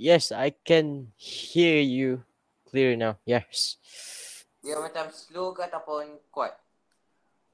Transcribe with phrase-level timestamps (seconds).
[0.00, 2.24] Yes, I can hear you
[2.64, 3.20] clear now.
[3.28, 3.76] Yes.
[4.64, 6.56] Dia macam slow ke ataupun kuat?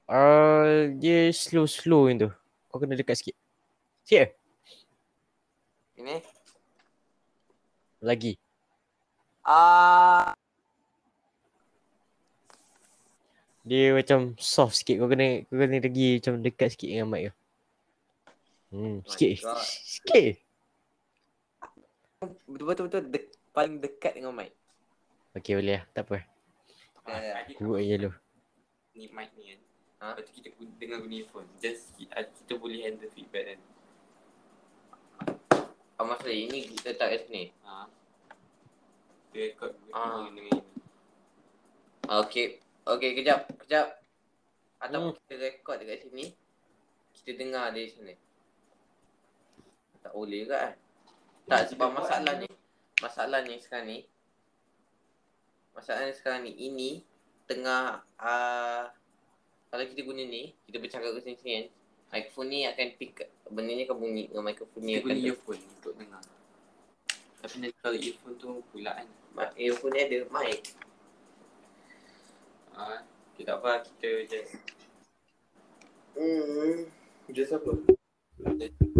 [0.07, 2.31] Uh, dia slow-slow yang tu.
[2.71, 3.35] Kau kena dekat sikit.
[4.07, 4.39] Here.
[5.99, 6.23] Ini?
[7.99, 8.39] Lagi.
[9.43, 10.39] Ah,
[13.67, 15.03] Dia macam soft sikit.
[15.03, 17.35] Kau kena kau kena lagi macam dekat sikit dengan mic tu.
[18.71, 19.35] Hmm, my sikit.
[19.83, 20.46] Sikit.
[22.21, 24.53] Betul-betul de- paling dekat dengan mic.
[25.37, 25.85] Okay, boleh lah.
[25.93, 26.19] Tak apa.
[27.07, 28.11] Ya, Tadi Kurut je dulu.
[28.97, 29.61] ni mic ni kan.
[29.97, 30.05] Ha?
[30.11, 31.49] Lepas tu kita guna- dengar guna earphone.
[31.61, 33.61] Just kita, kita boleh handle feedback kan.
[35.97, 36.33] Apa dia?
[36.35, 37.45] Ini kita letak kat sini.
[37.63, 37.85] Ha.
[39.31, 40.25] Dia record Ah.
[40.25, 40.53] dengan ini.
[42.03, 42.47] Okay.
[42.87, 43.41] Okay, kejap.
[43.61, 43.87] Kejap.
[44.79, 45.21] Ataupun Hmm.
[45.21, 46.33] kita record dekat sini.
[47.15, 48.15] Kita dengar dari sini.
[50.01, 50.75] Tak boleh ke kan?
[51.47, 52.51] Tak sebab masalahnya.
[52.99, 53.99] Masalahnya sekarang ni.
[55.73, 56.53] Masalahnya sekarang ni.
[56.53, 56.91] Ini
[57.47, 58.03] tengah.
[58.19, 58.91] Uh,
[59.71, 60.55] kalau kita guna ni.
[60.67, 61.67] Kita bercakap ke sini-sini kan.
[62.07, 63.15] Microphone ni akan pick.
[63.47, 66.23] Benda ni akan bunyi dengan microphone ni Kita akan guna ter- earphone untuk dengar.
[67.37, 69.09] Tapi nanti kalau earphone tu pula kan.
[69.35, 70.61] Ma- Earphone ni ada mic.
[72.77, 72.85] Ha.
[73.37, 74.53] Kita tak apa, kita just
[76.17, 76.89] Hmm.
[77.29, 77.77] Just apa?
[78.57, 78.96] Just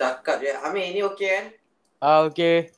[0.00, 0.52] cakap je.
[0.64, 1.46] Amir ni okey kan?
[2.00, 2.72] Ah, okay.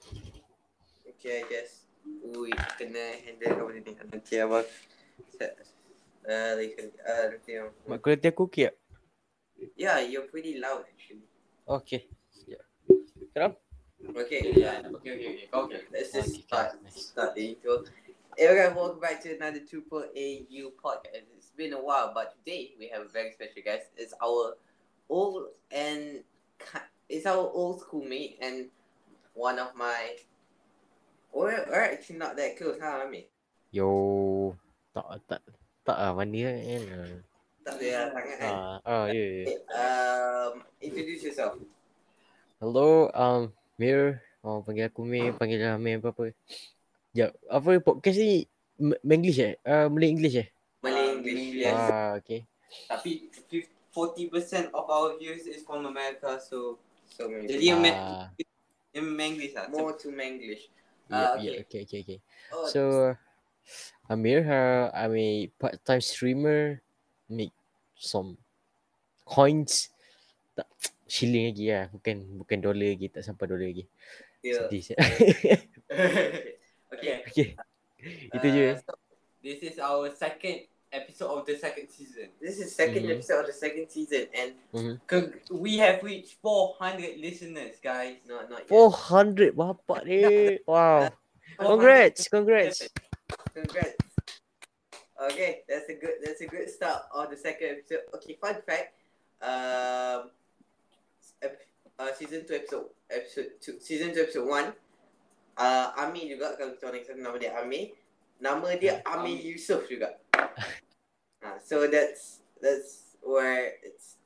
[1.07, 1.87] Okay, I guess.
[2.27, 3.95] Ui, kena handle kau benda ni.
[3.95, 4.67] Nanti abang.
[5.31, 5.55] Set.
[6.27, 6.75] Uh, like,
[7.07, 7.71] uh, nanti yang.
[7.87, 8.77] Mak kualiti aku okay tak?
[9.79, 11.23] Yeah, you're pretty loud actually.
[11.63, 12.11] Okay.
[12.35, 12.67] Sekejap.
[13.31, 13.55] Sekarang?
[14.03, 15.47] Okay, Ya, Okay, okey okey.
[15.47, 15.79] Kau okey.
[15.95, 16.75] let's just Okay, start.
[16.83, 17.15] nice.
[17.15, 17.87] Start the intro.
[18.35, 21.23] Hey, okay, welcome back to another 2.AU podcast.
[21.39, 23.95] It's been a while, but today we have a very special guest.
[23.95, 24.59] It's our
[25.07, 26.27] old and
[26.59, 28.73] ki- it's our old schoolmate and
[29.37, 30.17] one of my.
[31.33, 33.29] We're, we're actually not that close, huh, Ami?
[33.69, 34.57] Yo.
[34.97, 35.41] Tak, tak.
[35.85, 36.83] Tak lah, mana kan.
[37.63, 38.53] Tak ada sangat kan?
[38.53, 39.43] Ah, ah, ya, ya.
[39.45, 40.53] Okay, um,
[40.83, 41.57] introduce yourself.
[42.61, 44.21] Hello, um, Mir.
[44.43, 46.35] Oh, panggil aku Mir, panggil Amir apa-apa.
[47.13, 48.45] Sekejap, apa podcast ni
[48.81, 49.55] M- Menglish eh?
[49.63, 50.49] Uh, Malay English eh?
[50.83, 51.77] Malay Ah, English, Malay, yes.
[51.77, 52.41] Ah, okay.
[52.91, 53.11] Tapi
[53.93, 56.81] 40% of our views is from America so
[57.13, 57.85] So many jadi yang.
[57.93, 58.33] Ah,
[58.93, 59.69] in English lah.
[59.73, 60.69] more to Manglish.
[61.09, 62.19] yeah, Ah, yeah, okay, okay, okay.
[62.53, 62.81] Oh, So,
[64.09, 66.81] Amir, uh, I'm a part-time streamer.
[67.29, 67.53] Make
[67.97, 68.37] some
[69.25, 69.89] coins.
[70.53, 70.69] Tak,
[71.09, 71.85] shilling lagi lah.
[71.93, 73.09] Bukan bukan dollar lagi.
[73.09, 73.85] Tak sampai dollar lagi.
[74.45, 74.69] yeah.
[74.69, 74.99] Sedih siap.
[76.93, 77.17] okay.
[77.25, 77.49] okay.
[78.35, 78.69] Itu je.
[78.73, 78.93] Uh, so
[79.43, 82.29] This is our second episode of the second season.
[82.39, 83.17] this is second Mhm.
[83.17, 84.53] episode of the second season, and
[85.09, 88.21] Con- we have reached 400 listeners, guys.
[88.29, 90.61] not not 400 bapak ni.
[90.69, 91.09] Wow.
[91.57, 92.89] Congrats, congrats.
[93.57, 93.97] Congrats.
[95.33, 98.05] Okay, that's a good that's a good start of the second episode.
[98.19, 98.93] Okay, fun fact.
[99.43, 100.31] Um,
[101.43, 101.63] ep-
[101.99, 104.75] uh, season two episode episode two season two episode one.
[105.55, 107.93] Uh, Ami juga kalau kita orang nama dia Ami.
[108.43, 109.47] Nama dia Ami Ami.
[109.55, 110.17] Yusof juga.
[111.43, 114.17] Uh, so that's that's where it's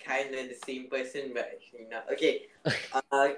[0.00, 2.08] kind of the same person but actually not.
[2.12, 2.48] Okay.
[3.10, 3.30] Uh,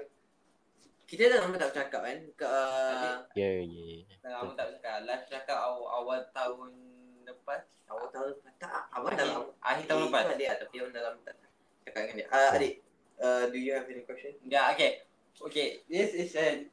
[1.07, 2.19] kita dah lama tak bercakap kan?
[2.33, 4.01] Ke, uh, Ya, ya.
[4.19, 5.05] Dah lama tak cakap.
[5.05, 6.71] Last cakap awal, awal tahun
[7.23, 7.63] lepas.
[7.87, 9.45] awal tahun tak awal dah lama.
[9.61, 10.23] Akhir tahun Eh, lepas.
[10.33, 11.35] Adik tapi orang dalam tak
[11.85, 12.27] cakap dengan dia.
[12.31, 12.73] Uh, adik,
[13.21, 14.33] uh, do you have any question?
[14.43, 15.03] Yeah, okay.
[15.43, 16.71] Okay, this is an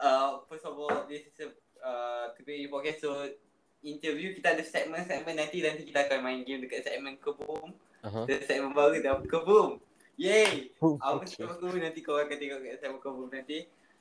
[0.00, 1.48] uh first of all, this is a
[1.80, 3.28] uh today podcast so
[3.80, 7.72] interview kita ada segmen-segmen nanti nanti kita akan main game dekat segmen kebum.
[8.04, 8.24] Aha.
[8.28, 9.80] Ada segmen baru dalam kebum.
[10.20, 10.72] Yay!
[10.84, 11.36] Oh, Apa okay.
[11.36, 13.58] segmen kebum nanti kau akan tengok kat segmen kebum nanti.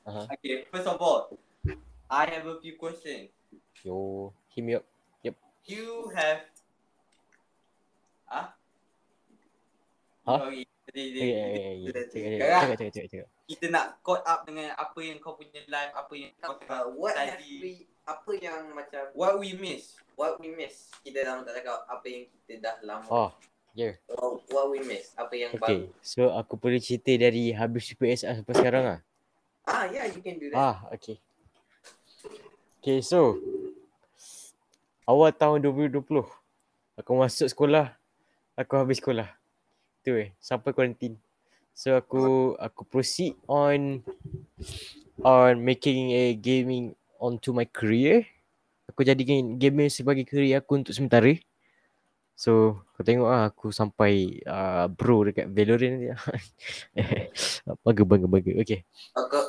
[0.07, 0.27] Aha.
[0.35, 1.31] Okay, first of all,
[2.11, 3.31] I have a few questions.
[3.83, 4.85] Yo, hit me up.
[5.69, 6.49] You have
[8.29, 8.53] Ah?
[10.25, 10.39] Huh?
[10.45, 10.65] Sorry.
[10.93, 11.89] Ya, ya, ya, ya.
[11.93, 13.29] Cakap, cakap, cakap, cakap, cakap.
[13.49, 17.17] Kita nak caught up dengan apa yang kau punya live, apa yang kau Uh, what
[17.17, 17.57] tadi.
[17.57, 17.73] we,
[18.05, 19.97] apa yang macam, What we miss?
[20.13, 20.93] what we miss?
[21.01, 23.09] Kita dah lama tak cakap apa yang kita dah lama.
[23.09, 23.31] Oh,
[23.73, 23.97] ya.
[24.21, 25.17] Oh, what we miss?
[25.17, 28.99] Apa yang Okay, so aku boleh cerita dari habis UPSR sampai sekarang ah.
[29.01, 29.65] baru?
[29.65, 30.57] Ah, yeah, you can do that.
[30.61, 31.17] Ah, okay.
[32.85, 33.33] Okay, so
[35.09, 36.05] awal tahun 2020
[37.01, 37.97] aku masuk sekolah,
[38.53, 39.25] aku habis sekolah.
[40.05, 41.17] Tu eh, sampai kuarantin.
[41.79, 44.03] So aku aku proceed on
[45.23, 48.27] on making a gaming onto my career.
[48.91, 51.31] Aku jadikan gaming sebagai career aku untuk sementara.
[52.35, 56.11] So kau tengok lah aku sampai uh, bro dekat Valorant ni.
[57.87, 58.51] bangga bangga bangga.
[58.59, 58.83] Okay.
[59.15, 59.39] Aku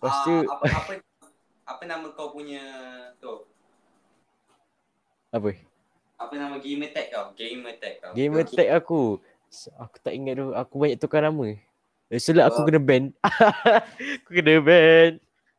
[0.00, 0.92] Lepas tu apa, apa
[1.68, 2.64] apa nama kau punya
[3.20, 3.44] tu?
[5.28, 5.52] apa?
[6.16, 7.36] Apa nama gamer tag kau?
[7.36, 8.12] Gamer tag kau.
[8.16, 9.20] Gamer tag aku.
[9.76, 10.48] Aku tak ingat tu.
[10.56, 11.60] Aku banyak tukar nama.
[12.12, 12.66] Eh, So lah aku Oh.
[12.68, 13.04] kena ban.
[14.20, 15.10] aku kena ban.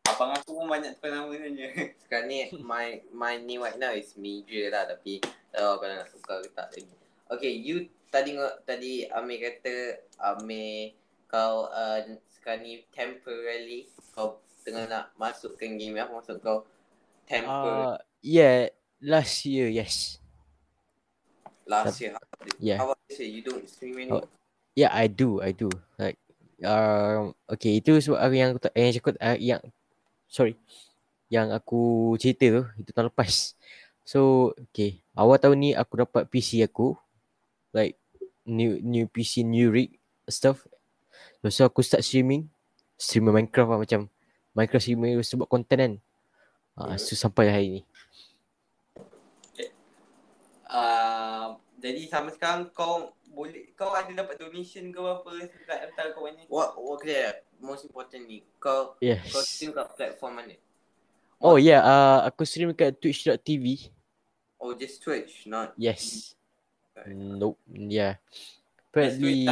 [0.05, 1.67] Abang aku pun banyak tukar nama sebenarnya.
[2.05, 6.09] sekarang ni my my name right now is Major lah tapi tak tahu kalau nak
[6.13, 6.93] tukar ke tak lagi.
[7.25, 9.75] Okay, you tadi tadi Amir kata
[10.21, 10.93] Amir
[11.25, 11.99] kau uh,
[12.29, 16.63] sekarang ni temporarily kau tengah nak masukkan game apa maksud kau
[17.25, 18.69] temporary Uh, yeah,
[19.01, 20.21] last year, yes.
[21.65, 22.13] last year.
[22.61, 22.77] yeah.
[22.77, 23.29] How about this year?
[23.29, 24.25] You don't stream anymore?
[24.25, 24.29] Oh.
[24.73, 25.69] Yeah, I do, I do.
[25.97, 26.21] Like,
[26.63, 29.61] um, okay, itu sebab aku yang aku tak, yang cakap, uh, yang,
[30.29, 30.55] sorry,
[31.27, 33.57] yang aku cerita tu, itu tahun lepas.
[34.05, 36.93] So, okay, awal tahun ni aku dapat PC aku,
[37.73, 37.97] like,
[38.45, 39.97] new new PC, new rig,
[40.29, 40.69] stuff.
[41.41, 42.45] Lepas tu aku start streaming,
[42.95, 44.01] streamer Minecraft lah macam,
[44.53, 45.93] Minecraft streamer sebab konten kan.
[46.75, 46.99] Uh, Hmm.
[46.99, 47.81] so sampai hari ni.
[50.67, 56.25] Uh, jadi sampai sekarang kau boleh kau ada dapat donation ke apa dekat hantar kau
[56.31, 56.47] ni?
[56.47, 57.43] What what clear?
[57.59, 59.27] Most importantly, kau Yes.
[59.29, 60.55] kau stream kat platform mana?
[61.43, 63.91] Oh yeah, uh, aku stream kat twitch.tv.
[64.55, 66.33] Oh just Twitch, not Yes.
[66.95, 67.11] Right.
[67.11, 67.59] Nope.
[67.67, 68.23] Yeah.
[68.89, 69.51] Apparently,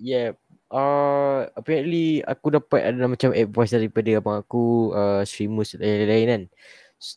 [0.00, 0.32] yeah.
[0.72, 6.42] Uh, apparently aku dapat ada macam advice daripada abang aku uh, streamers lain-lain kan.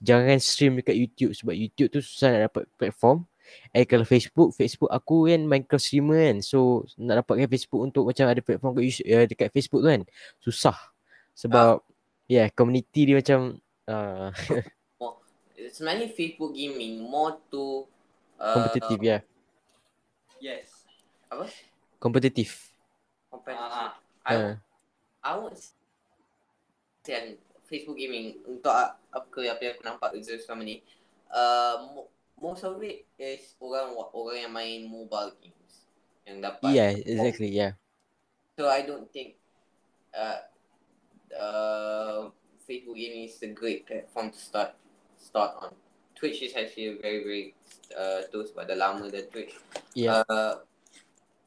[0.04, 3.24] Jangan stream dekat YouTube sebab YouTube tu susah nak dapat platform.
[3.72, 6.38] Eh kalau Facebook, Facebook aku kan Minecraft streamer kan.
[6.44, 10.04] So nak dapatkan Facebook untuk macam ada platform kat uh, dekat Facebook tu kan.
[10.44, 10.78] Susah.
[11.36, 11.82] Sebab
[12.32, 14.32] yeah, community dia macam uh,
[15.76, 17.88] sebenarnya Facebook gaming more to
[18.40, 19.10] uh, kompetitif ya.
[19.10, 19.22] Yeah.
[20.42, 20.68] Yes.
[22.02, 22.74] Kompetitif.
[23.30, 23.72] competitive.
[23.72, 23.96] Ah,
[24.26, 24.54] I, Uh,
[25.22, 25.58] I would
[27.06, 27.38] say
[27.70, 30.84] Facebook gaming untuk apa apa yang aku nampak selama ni
[31.32, 32.04] uh,
[32.42, 35.86] most of it is orang orang yang main mobile games
[36.26, 37.54] yang dapat yeah, exactly.
[37.54, 37.78] Yeah.
[38.58, 39.38] so I don't think
[40.18, 40.42] uh,
[41.38, 42.34] uh,
[42.66, 44.74] Facebook gaming is a great platform to start
[45.22, 45.72] start on
[46.18, 47.46] Twitch is actually a very very
[47.94, 49.54] uh, tu sebab dah lama dah Twitch
[49.94, 50.26] Yeah.
[50.26, 50.66] uh,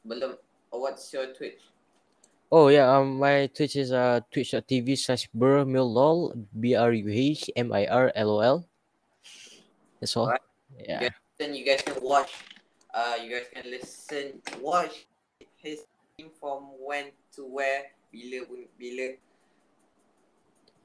[0.07, 0.39] belum
[0.71, 1.61] what's your Twitch
[2.53, 7.73] Oh yeah, um, my Twitch is uh twitch.tv slash burmillol b r u h m
[7.73, 8.57] i r l o l.
[9.99, 10.29] That's all.
[10.29, 10.45] Alright.
[10.79, 11.15] Yeah.
[11.39, 12.31] then you guys can watch
[12.91, 15.07] uh you guys can listen watch
[15.59, 15.83] his
[16.15, 19.15] team from when to where bila pun bila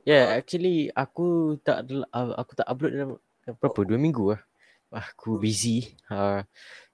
[0.09, 3.11] Yeah, Uh, actually aku tak uh, aku tak upload dalam
[3.61, 4.41] berapa dua minggu lah.
[4.91, 5.93] Aku busy.
[6.09, 6.43] Uh,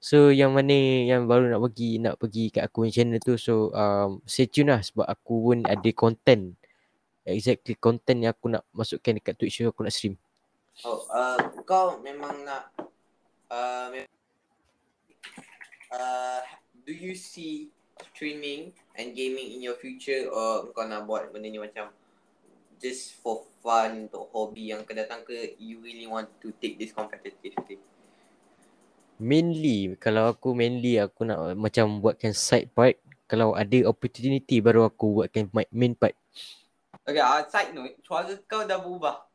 [0.02, 0.74] so yang mana
[1.06, 4.82] yang baru nak pergi nak pergi kat aku channel tu so um, stay tune lah
[4.82, 6.58] sebab aku pun ada content
[7.26, 10.14] exactly content yang aku nak masukkan dekat Twitch aku nak stream.
[10.84, 12.74] Oh uh kau memang nak
[13.48, 14.10] uh, mem-
[15.94, 16.42] uh
[16.84, 17.72] do you see
[18.12, 21.88] streaming and gaming in your future or kau nak buat benda ni macam
[22.76, 26.92] just for fun untuk hobi yang akan datang ke you really want to take this
[26.92, 27.80] competitively
[29.16, 35.22] Mainly kalau aku mainly aku nak macam buatkan side part kalau ada opportunity baru aku
[35.22, 36.14] buatkan main part.
[37.06, 39.25] Okay, uh, side note, suara kau dah berubah.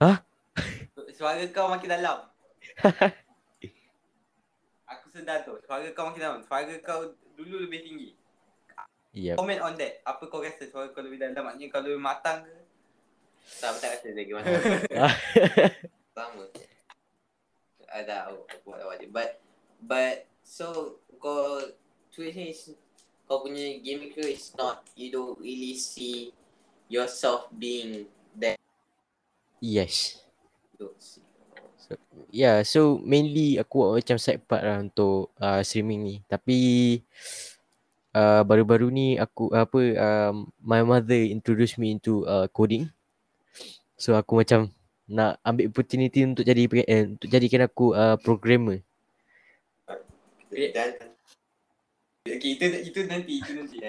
[0.00, 0.24] Hah?
[1.12, 2.24] Suara kau makin dalam.
[4.88, 6.40] Aku sedar tu, suara kau makin dalam.
[6.42, 8.10] Suara kau dulu lebih tinggi.
[9.12, 9.36] Yep.
[9.36, 10.00] Comment on that.
[10.08, 11.36] Apa kau rasa suara kau lebih dalam?
[11.36, 12.60] Maknanya kau lebih matang ke?
[13.58, 14.46] tak tak rasa lagi mana
[16.14, 16.44] sama
[17.90, 18.30] ada
[18.62, 19.42] buat je but
[19.82, 21.58] but so kau
[22.14, 22.70] Twitch ni is
[23.26, 26.30] kau punya game ke is not you don't really see
[26.86, 28.06] yourself being
[28.38, 28.58] there
[29.60, 30.20] yes.
[30.98, 31.22] see
[32.30, 36.16] Yeah, so mainly aku buat macam side part lah untuk uh, streaming ni.
[36.30, 36.58] Tapi
[38.14, 42.86] uh, baru-baru ni aku apa um, my mother introduce me into uh, coding.
[43.98, 44.70] So aku macam
[45.10, 48.86] nak ambil opportunity untuk jadi eh, untuk jadikan aku uh, programmer.
[50.54, 51.10] dan
[52.20, 52.64] Okay, itu
[52.94, 53.80] itu nanti, itu nanti.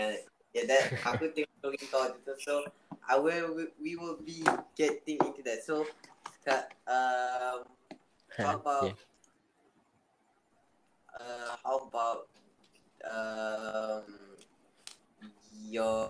[0.52, 2.64] Ya dan aku tengok story kau tu so
[3.08, 4.44] I will we will be
[4.76, 5.84] getting into that so
[6.44, 7.68] kat um
[8.32, 8.96] How about yeah.
[11.20, 12.32] uh, how about
[13.04, 14.08] um
[15.68, 16.08] your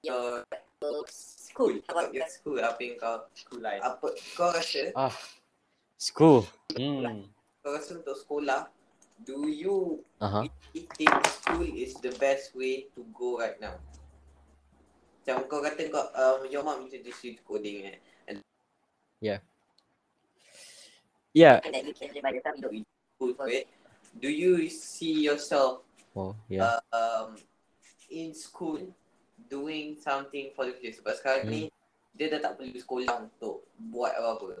[0.00, 0.44] your
[1.12, 1.76] school?
[1.84, 2.56] How about your school?
[2.64, 3.84] Apa yang kau School life.
[3.84, 5.12] apa kau rasa Ah,
[6.00, 6.48] School.
[6.72, 7.28] Hmm.
[7.60, 8.72] Kau rasa untuk sekolah,
[9.24, 13.78] do you really think school is the best way to go right now?
[15.22, 17.98] Macam kau kata kau, um, your mom introduce you to coding eh.
[21.34, 21.60] Yeah.
[21.62, 22.84] And can live by yourself, you
[23.14, 23.68] school for it.
[24.18, 25.84] Do you see yourself
[26.16, 26.80] Oh, yeah.
[26.80, 27.36] uh, um,
[28.10, 28.80] in school
[29.46, 30.98] doing something for the future?
[31.04, 31.52] Sebab sekarang Hmm.
[31.52, 31.62] ni,
[32.16, 34.58] dia dah tak perlu sekolah untuk buat apa-apa.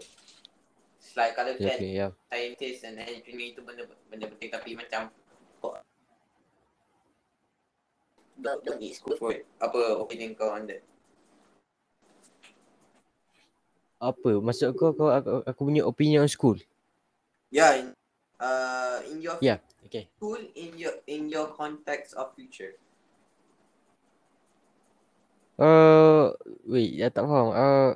[0.98, 2.10] It's like kalau Yeah, kan okay, yeah.
[2.26, 5.08] scientist and engineer itu benda benda penting tapi macam
[5.62, 5.78] kau
[8.38, 9.46] don't, don't need school for it.
[9.62, 10.82] Apa opinion kau on that?
[13.98, 14.38] Apa?
[14.38, 16.58] Maksud kau, kau aku, aku punya opinion on school?
[17.50, 17.86] Yeah, in,
[18.38, 19.58] uh, in your Yeah.
[19.86, 20.10] Okay.
[20.18, 22.76] school, in your in your context of future.
[25.58, 26.30] Uh,
[26.68, 27.50] wait, I tak faham.
[27.50, 27.90] Uh,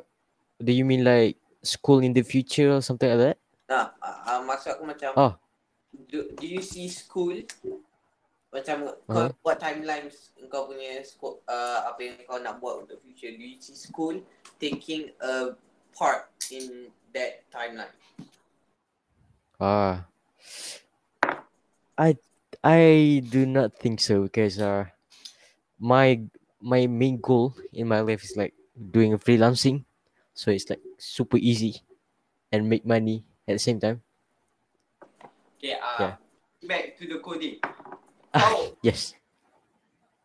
[0.58, 3.36] do you mean like school in the future or something like that?
[3.70, 5.32] Nah, uh, uh, maksud aku macam Oh.
[6.10, 7.38] do, do you see school
[8.52, 9.32] macam kau Uh-huh.
[9.40, 13.56] buat timelines kau punya scope uh, apa yang kau nak buat untuk future do you
[13.56, 14.20] see school
[14.60, 15.56] taking a
[15.96, 17.92] part in that timeline
[19.56, 20.04] Ah.
[21.94, 22.18] I
[22.60, 22.82] I
[23.22, 24.90] do not think so because uh
[25.78, 26.18] my
[26.58, 29.86] my main goal in my life is like doing freelancing.
[30.42, 31.78] So it's like super easy
[32.50, 34.02] and make money at the same time.
[35.54, 36.14] Okay, uh, Yeah.
[36.66, 37.62] back to the coding.
[38.34, 39.14] Ah, Kau yes.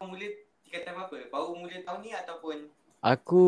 [0.02, 0.26] mula
[0.66, 1.22] tingkatan apa?
[1.30, 2.66] Baru mula tahun ni ataupun
[2.98, 3.44] Aku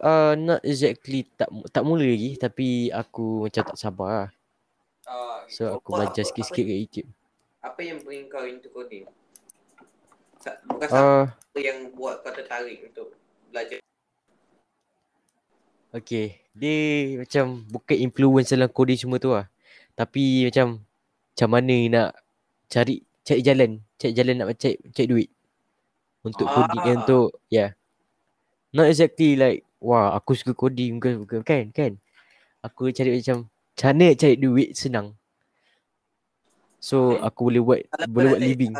[0.00, 4.30] uh not exactly tak tak mula lagi tapi aku macam tak sabar lah.
[5.04, 7.08] uh, So aku Apa- belajar apa- sikit-sikit kat YouTube.
[7.60, 9.04] apa yang bring kau into coding
[10.64, 13.12] bukan Uh siapa yang buat kau tertarik untuk
[13.52, 13.76] belajar
[15.94, 16.76] Okay, dia
[17.22, 19.46] macam bukan influence dalam coding semua tu lah.
[19.96, 20.82] Tapi macam
[21.32, 22.08] macam mana nak
[22.68, 25.28] cari cari jalan, cari jalan nak cari cari duit.
[26.26, 26.94] Untuk coding Ah.
[27.00, 27.72] untuk yeah.
[28.74, 31.92] Not exactly like wah aku suka coding bukan bukan kan kan.
[32.60, 35.14] Aku cari macam macam mana cari duit senang.
[36.82, 37.24] So Okay.
[37.24, 38.74] aku boleh buat kalau boleh buat living.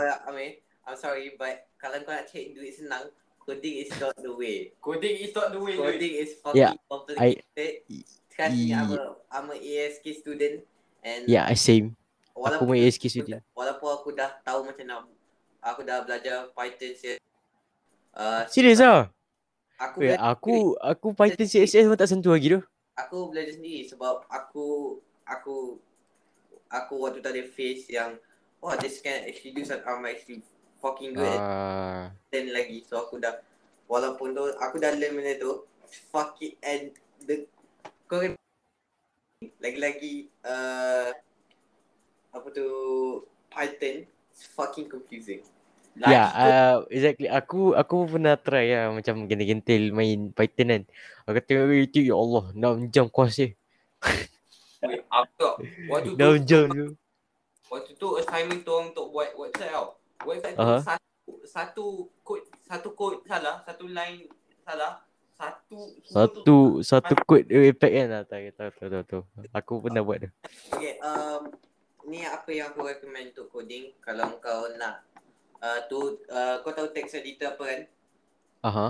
[0.87, 3.09] I'm sorry but kalau kau nak cari duit senang
[3.47, 5.79] coding is not the way coding is not the way.
[5.79, 6.13] Coding.
[6.19, 7.87] is fucking Yeah, complicated
[8.37, 10.61] Trust me, I'm I- a, I'm a ASK student
[11.01, 11.97] and Yeah, I same.
[12.37, 13.41] Aku pun ASK student.
[13.57, 15.01] walaupun aku dah tahu macam nak
[15.63, 17.17] aku dah belajar Python saya
[18.13, 19.09] uh, Serius ah?
[19.81, 22.61] aku Wait, aku aku Python CSS pun tak sentuh lagi tu.
[22.93, 25.81] aku belajar sendiri sebab aku aku
[26.69, 28.17] aku waktu tu ada face yang
[28.61, 30.45] oh this can actually do something I'm actually
[30.79, 33.41] fucking good Ah, learn lagi so aku dah
[33.87, 35.65] walaupun tu aku dah learn benda tu
[36.11, 36.93] fuck it and
[37.25, 37.47] the
[38.07, 38.33] kau kan
[39.61, 41.13] lagi-lagi uh,
[42.33, 42.67] apa tu
[43.49, 45.41] Python it's fucking confusing
[45.97, 47.25] Lagi yeah, kau- uh, exactly.
[47.25, 50.83] Aku aku pernah try lah macam gentil-gentil main Python kan.
[51.25, 53.57] Aku tengok YouTube, ya Allah, 6 jam kuas je.
[54.85, 55.55] Wait, aku tak.
[55.89, 56.87] Waktu tu 6 jam tu.
[57.73, 59.97] Waktu tu assignment tu orang untuk buat website tau.
[60.27, 60.79] Website tu Aha.
[60.83, 61.87] satu satu
[62.27, 64.27] kod satu kod salah, satu line
[64.67, 65.07] salah,
[65.39, 68.09] satu Satu satu kod dia impact kan.
[68.11, 69.03] Ah, tahu tahu tahu tahu.
[69.07, 69.23] tahu.
[69.55, 70.29] Aku pernah buat tu.
[70.75, 71.55] Okay, um,
[72.07, 75.03] ni apa yang aku recommend untuk coding kalau kau nak
[75.63, 77.81] uh, tu uh, kau tahu text editor apa kan?
[78.67, 78.87] Aha.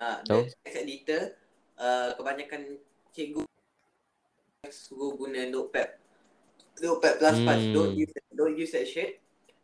[0.00, 0.48] Uh, Tahu.
[0.48, 1.22] the text editor
[1.76, 2.80] uh, kebanyakan
[3.12, 3.44] cikgu
[4.68, 5.96] suruh guna notepad.
[6.80, 7.60] Notepad plus plus.
[7.60, 7.72] Hmm.
[7.74, 9.20] Don't use don't use that shit.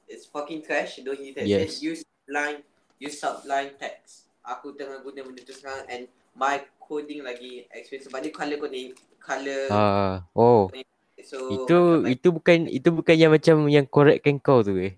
[0.07, 1.03] It's fucking trash.
[1.03, 1.79] Don't use that Yes.
[1.79, 1.99] shit.
[1.99, 2.63] Use line
[2.97, 4.31] use subline text.
[4.41, 8.95] Aku tengah guna benda tu sekarang and my coding lagi experience sebab dia color coding
[9.19, 10.71] color Ah, oh.
[11.19, 14.95] so Itu macam- itu bukan itu bukan yang macam yang correctkan kau tu eh.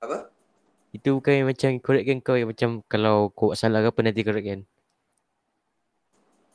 [0.00, 0.32] apa?
[0.90, 4.24] Itu bukan yang macam correctkan kau yang macam kalau kau buat salah ke apa nanti
[4.24, 4.64] correctkan.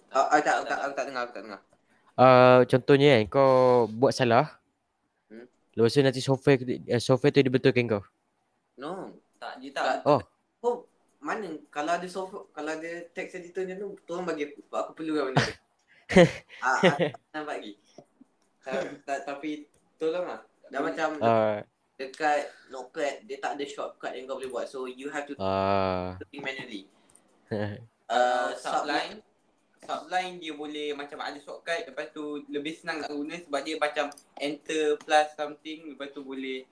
[0.09, 1.61] Ah, ah, tak, tak, aku tak dengar, aku tak dengar.
[2.17, 3.51] Uh, contohnya kan kau
[3.85, 4.57] buat salah.
[5.77, 8.03] Lepas tu nanti software uh, software tu dia betulkan kau.
[8.81, 9.13] No.
[9.37, 10.01] tak dia tak.
[10.09, 10.17] Oh.
[10.65, 10.89] Oh,
[11.21, 11.53] mana?
[11.69, 14.65] Kalau ada software, kalau ada text editor ni tu, tolong bagi aku.
[14.65, 15.55] Sebab aku perlu kan benda tu.
[16.65, 16.97] ah, ah,
[17.29, 17.73] nampak lagi.
[18.65, 19.69] Ta- ta- Tapi,
[20.01, 20.41] tolonglah.
[20.73, 21.61] Dah macam Ah
[21.97, 24.65] dekat notepad, dia tak ada shortcut yang kau boleh buat.
[24.69, 26.85] So, you have to it manually.
[27.49, 27.75] Uh,
[28.07, 29.19] Uh, subline
[29.85, 34.09] subline dia boleh macam ada shortcut lepas tu lebih senang nak guna sebab dia macam
[34.41, 36.65] enter plus something lepas tu boleh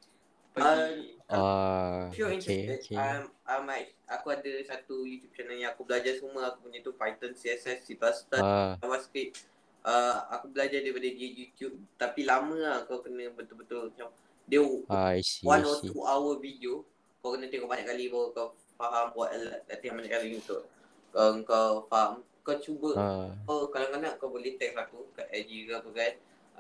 [0.56, 1.20] pergi.
[1.28, 2.96] Ah, If you're okay, interested, okay.
[2.96, 6.54] um, I might, aku ada satu YouTube channel yang aku belajar semua.
[6.54, 8.00] Aku punya tu Python, CSS, C++,
[8.40, 9.44] Ah, JavaScript,
[9.84, 11.76] uh, aku belajar daripada dia YouTube.
[12.00, 14.08] Tapi lama lah kau kena betul-betul macam
[14.46, 15.90] dia I see, one I or see.
[15.92, 16.86] two hour video.
[17.20, 18.48] Kau kena tengok banyak kali baru kau
[18.78, 19.34] faham buat
[19.66, 20.62] latihan banyak kali untuk
[21.10, 25.74] kau, kau faham kau cuba Ah, kau kadang-kadang kau boleh text aku kat IG ke
[25.74, 26.12] apa kan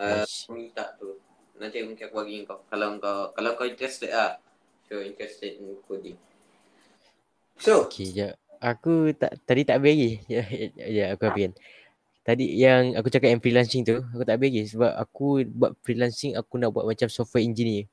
[0.02, 0.50] uh, see.
[0.50, 1.22] minta tu
[1.56, 4.42] nanti mungkin aku bagi kau kalau kau kalau kau interested lah
[4.90, 6.18] so interested in coding
[7.62, 8.34] so Okay, jap.
[8.60, 10.18] Aku tak tadi tak lagi.
[10.26, 11.54] Ya, ya, ya, aku habiskan.
[12.26, 16.34] Tadi yang aku cakap yang freelancing tu, aku tak habis lagi sebab aku buat freelancing
[16.34, 17.86] aku nak buat macam software engineer.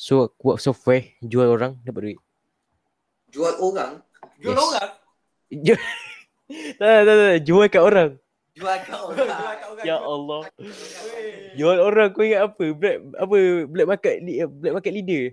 [0.00, 2.20] So aku buat software, jual orang dapat duit.
[3.28, 4.00] jual orang
[4.40, 4.64] Jual Yes.
[4.64, 4.90] orang.
[5.66, 5.80] Jual
[6.76, 8.10] tak, tak, tak, tak, jual kat orang.
[8.52, 9.84] jual kat Jual orang kat orang.
[9.88, 10.42] Ya Allah.
[11.56, 12.64] Jual orang kau ingat apa?
[12.76, 14.16] Black apa black market
[14.60, 15.24] black market leader.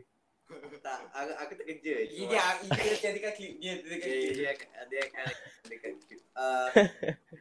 [0.81, 4.17] tak aku, aku tak kerja Ini dia, ini dia dia dekat klip dia dekat dia
[4.17, 4.33] klip.
[4.33, 4.51] dia
[4.89, 5.03] dia
[5.69, 6.23] dekat YouTube.
[6.41, 6.73] Uh,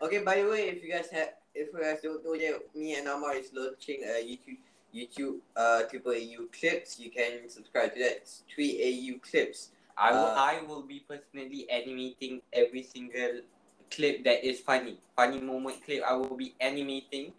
[0.03, 2.99] okay, by the way, if you guys have, if you guys don't know yet, me
[2.99, 4.61] and Amar is launching a YouTube
[4.91, 6.99] YouTube uh Triple AU clips.
[6.99, 8.27] You can subscribe to that.
[8.27, 9.73] It's three AU clips.
[9.97, 13.47] I will, Uh, I will be personally animating every single
[13.91, 14.99] clip that is funny.
[15.15, 17.33] Funny moment clip I will be animating.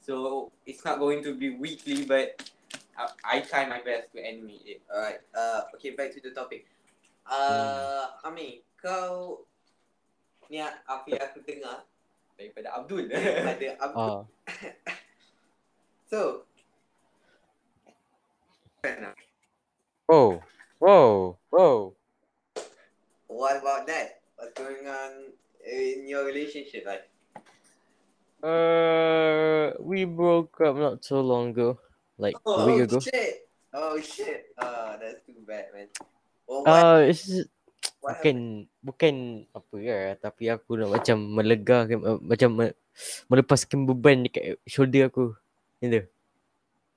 [0.00, 2.40] So it's not going to be weekly, but
[2.96, 4.80] I, I try my best to animate it.
[4.88, 5.20] Alright.
[5.36, 6.64] Uh, okay, back to the topic.
[7.28, 9.44] Uh, Ami, kau
[10.48, 11.84] ni apa yang aku dengar
[12.38, 13.10] Daripada Abdul.
[13.10, 14.10] daripada Abdul.
[14.14, 14.22] Ah.
[16.08, 16.48] So,
[20.08, 20.40] Oh.
[20.78, 21.92] whoa, whoa.
[23.28, 24.24] what about that?
[24.40, 25.36] What's going on
[25.68, 27.04] in your relationship life?
[28.40, 31.78] Uh, we broke up not so long ago,
[32.16, 32.98] like a Oh, week ago.
[33.02, 33.50] shit.
[33.74, 34.54] Oh shit.
[34.56, 35.90] Uh, that's too bad, man.
[36.46, 37.26] Well, what, Uh, it's
[38.00, 38.36] what bukan
[38.80, 39.14] bukan
[39.50, 42.66] apa ya, tapi aku nak macam melegakan uh, macam me,
[43.26, 45.34] melepaskan beban dekat shoulder aku.
[45.82, 46.06] Itu.
[46.06, 46.14] happened?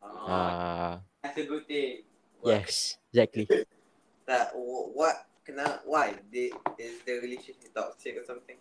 [0.02, 0.94] Uh, Ah,
[1.26, 2.06] That's a good thing.
[2.46, 3.50] yes, exactly.
[4.30, 5.26] that, wh- what?
[5.52, 6.16] Kena, why?
[6.32, 8.56] Is the relationship toxic or something?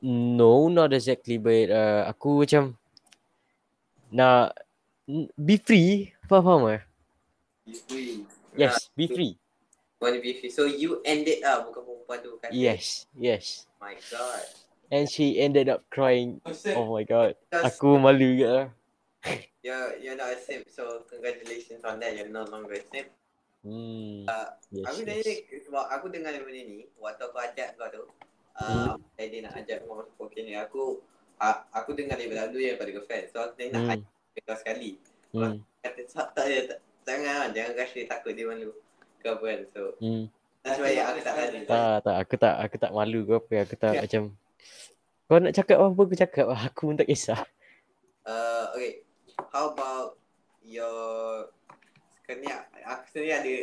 [0.00, 2.72] No, not exactly, but uh, aku macam
[4.08, 4.56] nak
[5.36, 6.16] be free.
[6.24, 6.80] Faham faham ah?
[7.68, 8.24] You free.
[8.56, 9.36] Yes, be free.
[10.00, 10.48] Want to be free.
[10.48, 12.48] So you ended up bukan perempuan tu kan?
[12.48, 13.68] Yes, yes.
[13.76, 14.40] My God.
[14.88, 16.40] And she ended up crying.
[16.72, 17.36] Oh my god.
[17.52, 18.68] Aku malu juga lah.
[19.64, 22.16] you're, you're not a simp, so congratulations on that.
[22.16, 23.08] You're no longer a simp.
[23.64, 24.28] Hmm.
[24.68, 25.24] Yes, Aku yes.
[25.24, 28.02] tadi, sebab aku dengar benda ni, waktu aku ajak kau tu,
[28.60, 29.16] uh, hmm.
[29.16, 31.00] dia nak ajak kau masuk podcast ni, aku
[31.40, 33.32] uh, aku dengar daripada dulu yang pada girlfriend.
[33.32, 33.92] So aku nak Hmm.
[33.96, 34.90] ajak kau sekali.
[35.32, 35.64] Hmm.
[35.80, 38.70] Kata, tak, tak, tak, jangan lah, jangan rasa dia takut dia malu.
[39.24, 40.24] Ke apa kan, so Hmm.
[40.60, 41.60] that's why aku tak tanya.
[41.64, 42.16] Tak, tak.
[42.20, 43.54] Aku tak aku tak malu ke apa.
[43.64, 44.22] Aku tak macam
[45.24, 46.46] kau nak cakap apa aku cakap.
[46.52, 47.40] Aku pun tak kisah.
[48.28, 49.00] Uh, okay,
[49.48, 50.20] how about
[50.60, 51.48] your
[52.32, 52.48] ni
[52.82, 53.54] aku sebenarnya ada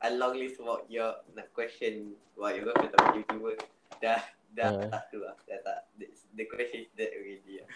[0.00, 3.54] a long list about your nak question about your girlfriend tapi YouTuber
[4.00, 4.20] dah
[4.52, 4.88] dah Ah.
[4.88, 7.68] tak tu lah dah tak the, the question is dead already lah.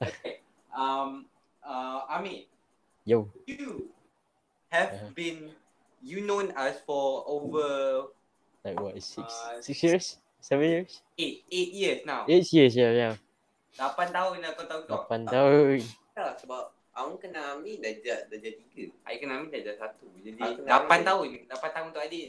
[0.74, 1.30] Um,
[1.62, 2.50] uh, Ami,
[3.06, 3.30] Yo.
[3.46, 3.94] you
[4.74, 5.14] have Uh-huh.
[5.14, 5.54] been,
[6.02, 8.10] you known us for over
[8.66, 8.98] Like what?
[8.98, 10.04] Six, Uh, six years?
[10.42, 10.98] Seven years?
[11.14, 12.26] eight, eight years now.
[12.26, 13.14] Eight years, yeah, yeah.
[13.78, 15.06] Lapan tahun dah kau tahu kau.
[15.06, 15.78] Lapan tahun.
[16.18, 17.90] Ya, sebab aku kenal Ami dah
[18.30, 18.94] jadi tiga.
[19.10, 20.06] I kenal Ami dah dah satu.
[20.22, 21.26] Jadi lapan tahun.
[21.50, 22.28] Lapan tahun untuk adik.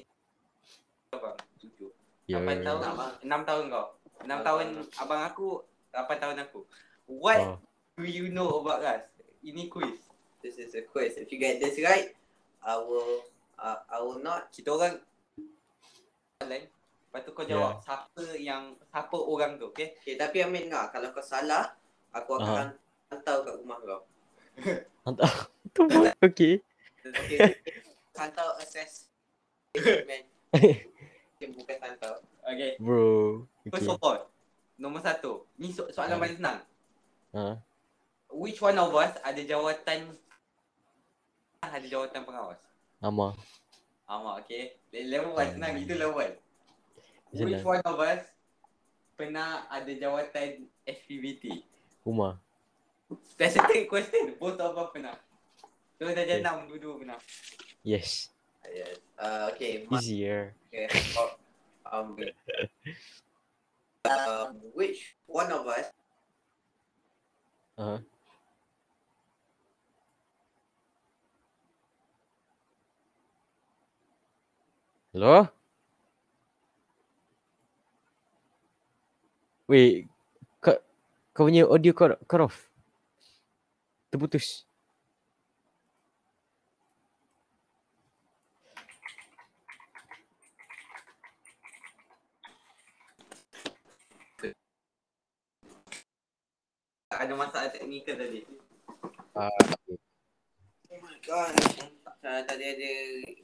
[1.14, 1.90] Abang, tujuh.
[2.26, 2.42] Yeah.
[2.42, 2.82] Lapan tahun.
[2.82, 3.14] Abang.
[3.22, 3.88] Enam tahun kau.
[4.26, 4.66] Enam tahun
[4.98, 5.48] abang aku.
[5.94, 6.60] Lapan tahun aku.
[7.06, 7.58] What Oh.
[8.02, 9.06] do you know about us?
[9.46, 10.02] Ini quiz.
[10.42, 11.16] This is a quiz.
[11.22, 12.18] If you get this right,
[12.66, 13.22] I will
[13.62, 14.98] uh, I will not Kita orang
[16.42, 16.66] lain.
[17.16, 19.96] Lepas tu kau jawab siapa yang siapa orang tu, okay?
[20.04, 21.72] Okay, tapi Amin ngah kalau kau salah,
[22.12, 22.76] aku akan
[23.08, 24.04] hantar kat rumah kau.
[25.04, 25.30] Hantar.
[25.76, 26.64] Tu pun okay.
[27.04, 27.40] Okay.
[28.16, 29.12] hantar assess.
[29.76, 30.24] Man.
[31.36, 32.24] Okay, bukan hantar.
[32.48, 32.80] Okay.
[32.80, 33.44] Bro.
[33.68, 33.92] First Okay.
[33.92, 34.20] of all,
[34.80, 35.44] nombor satu.
[35.60, 36.22] Ni so- soalan Ah.
[36.24, 36.60] paling senang.
[37.36, 37.60] Ha.
[38.32, 40.16] Which one of us ada jawatan
[41.60, 42.62] ada jawatan pengawas?
[43.04, 43.36] Ama.
[44.08, 44.80] Ama, okay.
[44.96, 46.36] Level one senang, itu level one.
[47.36, 48.24] Which one of us
[49.20, 51.68] pernah ada jawatan SPBT?
[53.14, 55.14] Specific question, both of us pernah.
[56.02, 56.42] So dah Okay.
[56.42, 57.20] enam, dua-dua pernah.
[57.86, 58.34] Yes.
[58.66, 58.98] Yes.
[59.22, 59.86] Uh, okay.
[59.94, 60.58] Easier.
[60.74, 60.90] okay.
[61.14, 61.30] Oh,
[61.94, 62.18] um,
[64.10, 65.94] um, which one of us
[67.76, 68.00] Ha.
[75.12, 75.48] Hello?
[79.68, 80.08] Wait,
[80.64, 80.80] kau,
[81.36, 82.72] kau punya audio cut, cut off.
[84.16, 84.64] Terputus.
[97.12, 98.42] Ada masalah teknikal tadi.
[99.36, 99.52] Ah,
[100.96, 101.54] Oh my god.
[102.26, 102.92] Uh, tadi ada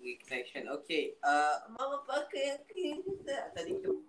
[0.01, 0.65] reconnection.
[0.81, 1.13] Okay.
[1.21, 4.01] Uh, Mama pakai kita tadi tu.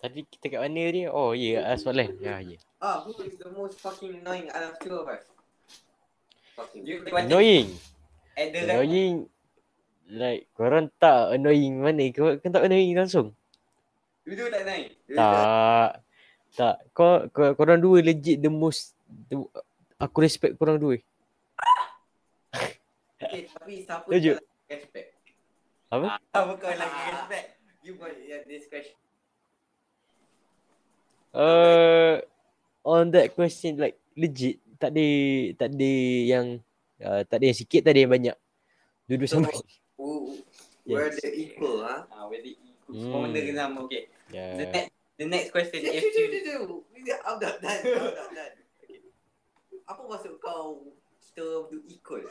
[0.00, 1.04] tadi kita kat mana ni?
[1.06, 2.16] Oh, ya, yeah, soalan.
[2.18, 2.56] Ya, ya.
[2.80, 5.22] Ah, who is the most fucking annoying out of two of us?
[7.14, 7.68] Annoying.
[8.36, 9.28] Annoying.
[10.10, 12.10] Like, korang tak annoying mana?
[12.10, 13.30] Kau kan tak annoying langsung?
[14.26, 14.90] Do tak annoying?
[15.06, 15.90] Do Tak.
[16.58, 16.76] Tak.
[16.90, 18.98] Kau, kau korang dua legit the most
[19.30, 19.38] the,
[20.02, 20.98] aku respect korang dua.
[23.20, 24.34] Okay, tapi siapa lagi
[24.66, 25.08] respect?
[25.92, 26.18] Apa?
[26.18, 27.46] Siapa kau lagi respect?
[27.86, 28.96] You got yeah, this question.
[31.30, 32.18] Uh,
[32.82, 35.06] on that question like legit tak ada
[35.54, 35.92] tak ada
[36.24, 36.46] yang
[36.98, 38.36] uh, tak ada yang sikit tak ada yang banyak.
[39.04, 39.52] Dua-dua So, sama.
[40.00, 40.40] Who,
[40.88, 41.20] we're Yes.
[41.20, 42.08] the equal, huh?
[42.08, 42.88] Ah, we're the equal.
[42.88, 43.02] Hmm.
[43.04, 43.78] Semua benda kena sama.
[43.84, 44.02] Okay.
[44.26, 44.70] The Yeah.
[44.70, 46.80] next, the next question is you.
[47.20, 47.80] I'm not done.
[47.82, 48.54] I'm not done.
[49.84, 50.86] Apa maksud kau
[51.20, 52.22] kita do equal?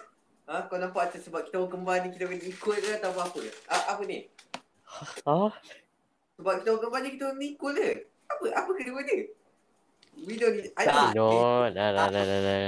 [0.48, 0.66] Ha?
[0.66, 3.40] Kau nampak macam sebab kita orang kembar ni kita orang equal ke atau apa?
[3.68, 4.26] A- apa ni?
[5.24, 5.52] Ah,
[6.40, 7.90] Sebab kita orang kembar ni kita orang equal ke?
[8.26, 8.46] Apa?
[8.56, 9.18] Apa kena benda?
[10.26, 11.28] We don't need No, don't No
[11.72, 11.88] No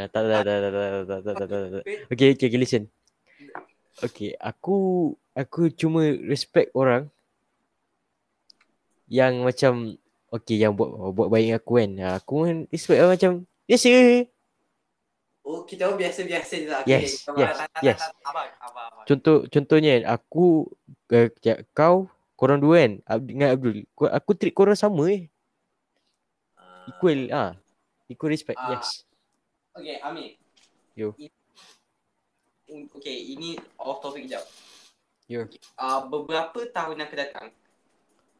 [0.07, 1.83] Tak tak tak tak tak tak tak tak tak tak
[2.13, 2.83] Okay okay okay listen
[3.99, 7.11] Okay aku Aku cuma respect orang
[9.11, 9.73] Yang macam
[10.31, 13.31] Okay yang buat buat baik dengan aku kan Aku pun respect lah macam
[13.67, 13.89] Biasa
[15.41, 17.49] Oh kita pun biasa-biasa je lah Yes okay.
[17.49, 17.57] yes
[18.23, 18.59] Abang yes.
[18.61, 20.69] abang Contoh contohnya aku
[21.11, 21.27] uh,
[21.75, 22.91] Kau Korang dua kan
[23.23, 25.30] Dengan Abdul Aku treat korang sama eh
[26.91, 26.93] Ah.
[26.93, 27.51] Equal ah.
[28.05, 28.59] Equal respect.
[28.59, 28.75] Ah.
[28.75, 29.07] Yes.
[29.71, 30.35] Okay, Amir.
[30.93, 31.15] Yo.
[31.15, 31.31] I-
[32.71, 34.43] Okay, ini off topic kejap.
[35.27, 35.43] Yo.
[35.75, 37.47] Uh, beberapa tahun akan datang,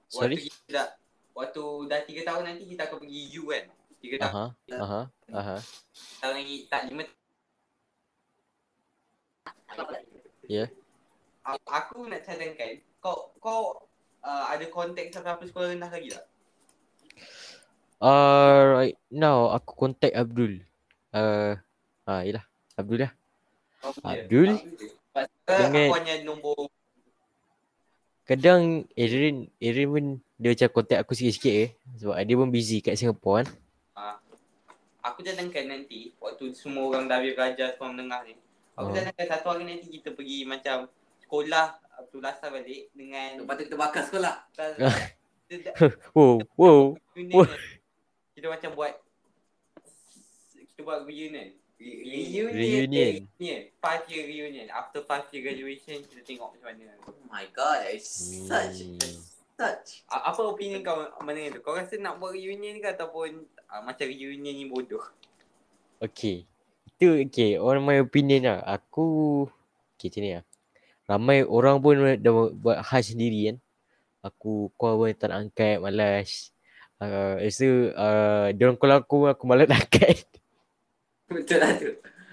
[0.08, 0.40] Sorry.
[0.40, 0.88] waktu kita dah,
[1.36, 3.68] waktu dah tiga tahun nanti kita akan pergi U kan?
[4.00, 4.32] Tiga tahun.
[4.32, 4.46] Aha.
[4.80, 5.02] Aha.
[5.36, 5.58] Aha.
[6.24, 7.04] Tahun lagi, tak lima
[10.48, 10.68] Ya.
[11.44, 13.84] A- Aku nak cadangkan, kau kau
[14.22, 16.24] uh, ada kontak siapa-siapa sekolah rendah lagi tak?
[18.02, 20.66] Uh, right now aku contact Abdul.
[21.14, 21.54] Uh,
[22.10, 22.42] ah, yelah.
[22.74, 23.12] Abdul lah.
[23.78, 24.26] Kau punya?
[24.26, 24.50] Abdul?
[24.58, 26.58] Sebab Dengan- aku hanya nombor
[28.22, 30.06] Kadang Erin, Erin pun
[30.40, 31.70] dia macam contact aku sikit-sikit eh.
[32.00, 33.48] Sebab dia pun busy kat Singapore kan.
[35.02, 38.38] Aku cadangkan nanti waktu semua orang dah habis belajar sekolah menengah ni.
[38.78, 38.96] Aku Oh.
[38.96, 40.86] cadangkan satu hari nanti kita pergi macam
[41.20, 44.36] sekolah Abdul Asar balik dengan Lepas tu kita bakar sekolah.
[45.50, 45.70] kita,
[46.16, 46.82] Wow, wow.
[46.96, 47.81] kan.
[48.42, 48.98] Kita macam buat
[50.74, 51.54] kita buat reunion.
[51.78, 52.50] Re- Reunion.
[52.50, 53.14] Reunion.
[53.38, 53.62] Reunion.
[53.78, 54.66] Five year reunion.
[54.74, 56.98] After five year graduation kita tengok macam mana.
[57.06, 58.10] Oh my god, is
[58.50, 58.98] such Hmm.
[59.54, 60.02] such.
[60.10, 61.62] Apa opinion kau mana tu?
[61.62, 65.06] Kau rasa nak buat reunion ke ataupun uh, macam reunion ni bodoh?
[66.02, 66.50] Okay.
[66.98, 67.62] Itu okay.
[67.62, 68.66] On my opinion lah.
[68.66, 69.46] Aku
[69.94, 70.46] okay macam ni lah.
[71.06, 73.58] Ramai orang pun dah bu- buat khas sendiri kan.
[74.26, 75.78] Aku call pun tak nak angkat.
[75.78, 76.51] Malas.
[77.02, 80.22] Uh, tu uh, diorang call aku aku malas nak angkat.
[81.26, 81.90] Betul lah tu.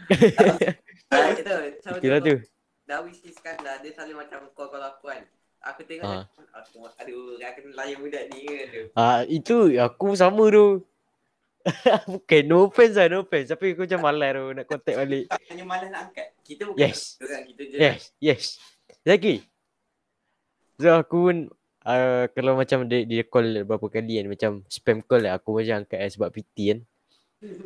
[1.09, 2.37] Ah, kita sama Betul lah tu.
[2.85, 5.25] Dawi si Iskandar dia selalu macam call call aku kan.
[5.73, 8.83] Aku tengok dia, aku aduh aku kena layan budak ni ke tu.
[8.93, 10.85] Ah itu aku sama tu.
[12.13, 13.49] Bukan no offense lah no offense.
[13.49, 15.25] Tapi aku macam malas tu nak contact balik.
[15.49, 16.29] Hanya malas nak angkat.
[16.45, 17.17] Kita bukan Yes.
[17.25, 17.77] orang kita je.
[17.81, 18.45] Yes, yes.
[19.09, 19.49] Lagi.
[20.77, 21.37] So aku pun
[21.89, 25.81] uh, kalau macam dia, dia call beberapa kali kan macam spam call lah aku macam
[25.81, 26.79] angkat kan sebab PT kan.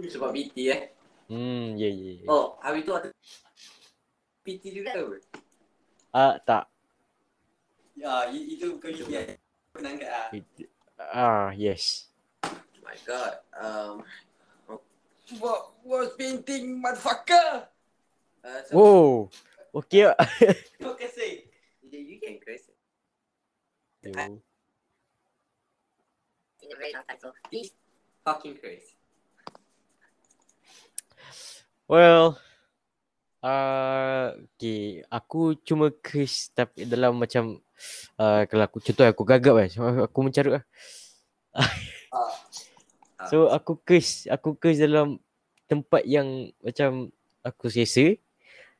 [0.06, 0.80] Sebab PT eh.
[1.26, 2.12] Hmm, ya yeah, ya.
[2.22, 2.28] Yeah.
[2.30, 3.10] Oh, hari tu ada
[4.46, 5.18] PT juga ke?
[6.14, 6.70] Ah tak.
[7.98, 8.90] Ya, i- itu bukan.
[9.72, 10.30] Aku nak angkat.
[10.38, 10.70] It-
[11.02, 12.12] Ah, yes.
[12.46, 13.42] Oh my god.
[13.58, 14.06] Um
[15.40, 17.72] What was painting, motherfucker?
[18.44, 19.08] uh, so Wow.
[19.80, 20.16] Okay ah.
[20.76, 21.48] Kasih.
[21.88, 22.71] you, you can curse.
[24.02, 24.42] In
[27.22, 27.70] so please
[28.26, 28.98] fucking curse.
[31.86, 32.34] Well,
[33.46, 37.62] uh, okay, aku cuma curse tapi dalam macam
[38.18, 40.64] uh, kalau aku contoh aku gagap kan, so aku mencarut lah.
[43.30, 45.22] so aku curse, aku curse dalam
[45.70, 47.14] tempat yang macam
[47.46, 48.18] aku selesa.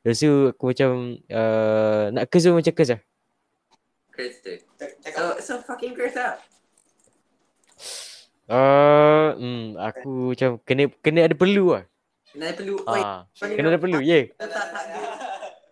[0.03, 3.03] Lepas tu aku macam uh, nak curse tu macam curse lah.
[4.13, 4.53] Tu.
[4.77, 6.37] Cak- So so fucking curse lah.
[8.45, 11.83] Uh, hmm, aku macam kena kena ada perlu lah.
[12.29, 12.75] Kena ada perlu.
[12.83, 14.29] Oi, Ah, kena ada perlu, ye.
[14.35, 14.85] tak tak tak.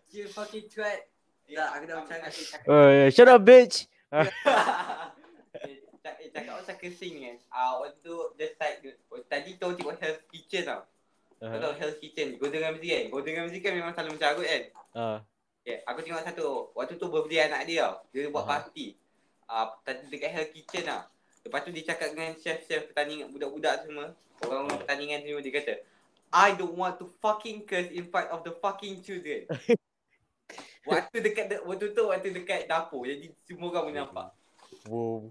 [0.10, 1.06] You fucking twat.
[1.52, 2.18] Tak, aku dah macam
[2.66, 3.86] Oh, shut up bitch.
[5.62, 9.76] Eh, cak- eh, Cakap pasal kersing kan Ah, Waktu tu Just like oh, Tadi kau
[9.76, 10.88] tengok health kitchen tau
[11.38, 14.62] Kau Ah, tahu health kitchen Golden Ramsey kan Golden Ramsey kan memang selalu mencarut kan
[14.92, 15.18] ah,
[15.62, 16.74] Okay, aku tengok satu.
[16.74, 17.94] Waktu tu birthday anak dia tau.
[18.10, 18.66] Dia buat Aha.
[18.66, 18.98] party.
[19.46, 21.06] Ah, uh, dekat Hell Kitchen tau.
[21.46, 24.14] Lepas tu dia cakap dengan chef-chef pertandingan budak-budak semua.
[24.42, 25.74] Orang-orang pertandingan semua dia kata,
[26.34, 29.46] I don't want to fucking curse in front of the fucking children.
[30.90, 33.06] waktu dekat de- waktu tu waktu dekat dapur.
[33.06, 34.28] Jadi semua orang boleh nampak.
[34.90, 35.30] wow.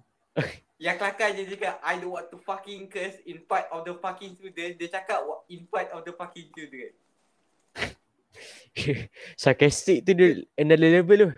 [0.81, 4.39] Yang kelakar je cakap, I don't want to fucking curse in front of the fucking
[4.39, 4.79] children.
[4.79, 6.95] Dia cakap "Wa- in front of the fucking children.
[9.41, 11.31] Sarcastic tu dia another level tu.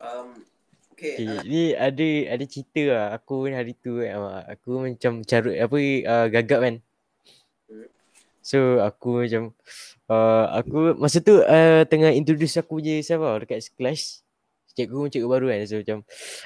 [0.00, 0.44] Um,
[0.92, 1.14] okay.
[1.14, 3.04] Okay, Uh, ni ada ada cerita lah.
[3.20, 5.76] Aku ni hari tu uh, aku macam carut apa
[6.08, 6.74] uh, gagap kan.
[8.44, 9.56] So aku macam
[10.08, 14.20] uh, aku masa tu uh, tengah introduce aku je siapa dekat kelas.
[14.74, 15.60] Cikgu cikgu baru kan.
[15.64, 15.98] So macam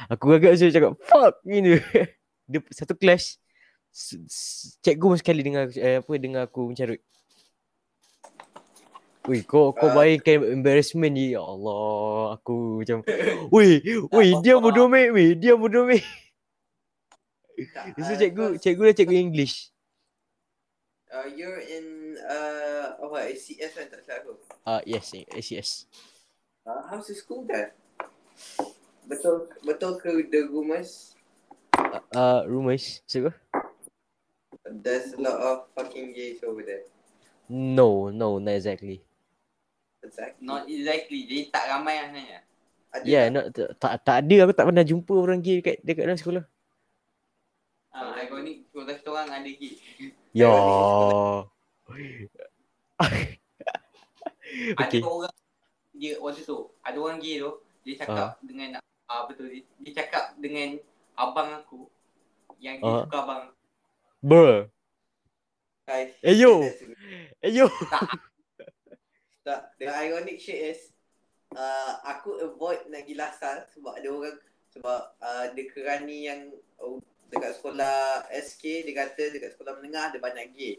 [0.07, 1.79] aku gagap so cakap fuck gini.
[2.51, 3.37] Dia satu kelas
[3.93, 7.01] s- s- cikgu pun sekali dengar uh, apa dengar aku mencarut.
[9.29, 9.95] Wih, kau kau Ah.
[9.95, 11.37] bayangkan embarrassment ni.
[11.37, 13.05] Ya Allah, aku macam
[13.53, 13.85] Wih,
[14.17, 16.01] wih, dia bodoh meh, wih, dia bodoh meh.
[17.99, 19.69] So uh, cikgu, cikgu dah cikgu English.
[21.12, 23.29] Uh, you're in uh, apa?
[23.35, 24.33] ACS kan tak salah aku.
[24.64, 25.85] Ah, uh, yes, ACS.
[26.64, 27.75] Uh, how's the school there?
[29.09, 31.17] Betul betul ke the rumors?
[31.77, 33.05] Ah, uh, rumors.
[33.11, 33.33] So,
[34.69, 36.85] There's a lot of fucking gays over there.
[37.49, 39.01] no, no, not exactly.
[39.99, 40.43] Exactly.
[40.43, 41.21] Not exactly.
[41.27, 42.41] Jadi tak ramai lah sebenarnya.
[42.89, 43.33] Ada Yeah, tak?
[43.35, 46.45] not tak tak, tak ada aku tak pernah jumpa orang gay dekat dekat dalam sekolah.
[47.91, 49.75] Ah, ironic sekolah kita orang ada gig.
[50.33, 50.53] Ya.
[54.79, 55.01] Ada okay.
[55.03, 55.35] orang
[55.93, 57.51] dia waktu tu, ada orang gay tu,
[57.83, 58.41] dia cakap Ah.
[58.41, 60.79] dengan ah betul dia, dia cakap dengan
[61.15, 61.91] abang aku
[62.57, 63.03] yang dia Ah.
[63.05, 63.43] suka abang.
[64.19, 64.59] Bruh.
[65.85, 66.63] Guys, Eh, yo.
[67.41, 67.67] Eh yo.
[67.89, 68.05] Tak,
[69.79, 70.81] the ironic shit is
[71.55, 74.37] uh, aku avoid nak pergi lasal sebab ada orang
[74.69, 76.41] sebab uh, dia kerani yang
[76.79, 80.75] uh, dekat sekolah SK dia kata dekat sekolah menengah ada banyak gay.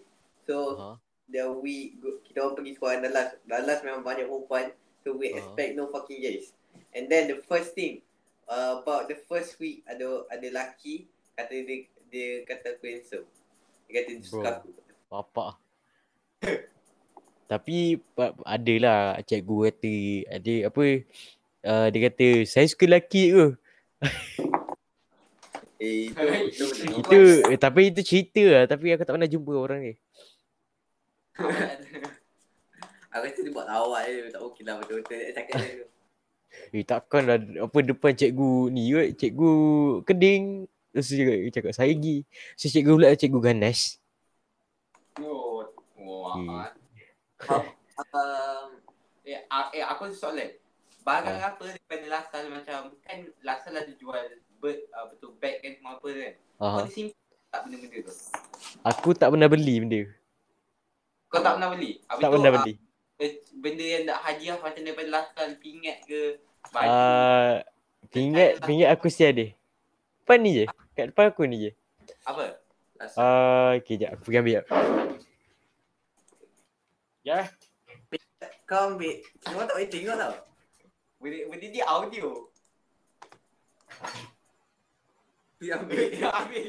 [0.46, 0.86] So Ha.
[1.30, 3.28] the we go, kita orang pergi sekolah Dalas.
[3.46, 4.74] Dalas memang banyak perempuan.
[5.02, 5.42] So we Ah.
[5.42, 6.54] expect no fucking gays.
[6.94, 8.02] And then the first thing
[8.50, 13.30] uh, about the first week ada ada laki kata dia dia kata aku handsome.
[13.86, 14.70] Dia kata dia suka aku.
[15.10, 15.54] Bapak.
[17.50, 19.96] Tapi pa- adalah cikgu kata
[20.38, 20.84] ada apa
[21.66, 23.48] uh, dia kata saya suka lelaki ke.
[25.80, 29.94] Eh, itu, itu, eh, tapi itu cerita lah tapi aku tak pernah jumpa orang ni.
[33.16, 34.28] Aku rasa dia buat lawak je.
[34.28, 35.32] Tak okey lah betul-betul.
[35.34, 35.86] Cakap dia tu.
[36.76, 39.52] Eh takkan lah apa depan cikgu ni kot, cikgu
[40.04, 42.26] keding Terus dia cakap, saya gi.
[42.58, 44.02] So cikgu pula cikgu ganas.
[45.22, 45.70] Oh,
[46.02, 46.36] wah.
[46.36, 46.79] Eh,
[49.50, 50.50] a- eh aku ada soalan.
[51.00, 51.56] Barang Ah.
[51.56, 54.20] apa daripada Lasal macam kan Lasal ada jual
[54.60, 56.34] bird uh, betul bag kan semua apa kan.
[56.60, 56.80] Kau Aha.
[56.84, 57.18] ada simpan
[57.50, 58.14] tak benda-benda tu?
[58.86, 60.02] Aku tak pernah beli benda.
[61.28, 61.92] Kau tak pernah beli?
[62.06, 62.74] Habis Tak tu, pernah ah, beli.
[63.18, 66.20] eh, benda yang nak hadiah macam daripada Lasal pingat ke
[66.70, 66.90] baju.
[66.90, 67.54] Ah,
[68.12, 69.46] pingat pingat aku mesti ada.
[70.20, 70.66] Depan ni je.
[70.94, 71.72] Kat depan aku ni je.
[72.22, 72.60] apa?
[73.00, 73.18] Lasal.
[73.18, 74.66] Ah, okay jap aku pergi ambil jap.
[77.30, 77.46] Ya.
[78.66, 79.22] Kau ambil.
[79.46, 80.34] Semua tak boleh tengok tau.
[81.22, 82.50] Benda, ni audio.
[85.62, 86.10] Dia ambil.
[86.42, 86.66] Ambil.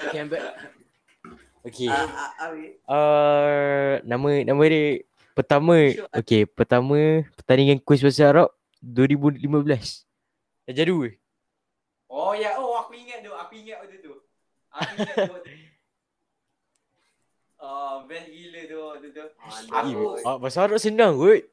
[0.00, 0.42] Okay ambil.
[1.66, 1.90] Okay.
[1.92, 2.70] Ah, ah, ambil.
[2.88, 5.04] Uh, nama nama dia
[5.36, 5.76] pertama
[6.16, 8.48] okey pertama pertandingan kuis bahasa Arab
[8.80, 9.44] 2015.
[10.64, 11.20] Dah jadi weh.
[12.08, 14.14] Oh ya, oh aku ingat tu, aku ingat waktu tu.
[14.72, 15.32] Aku ingat tu.
[15.36, 15.57] waktu tu.
[17.68, 19.24] Oh, best gila tu waktu tu.
[19.68, 21.44] Aku- Ah, bahasa Arab senang weh.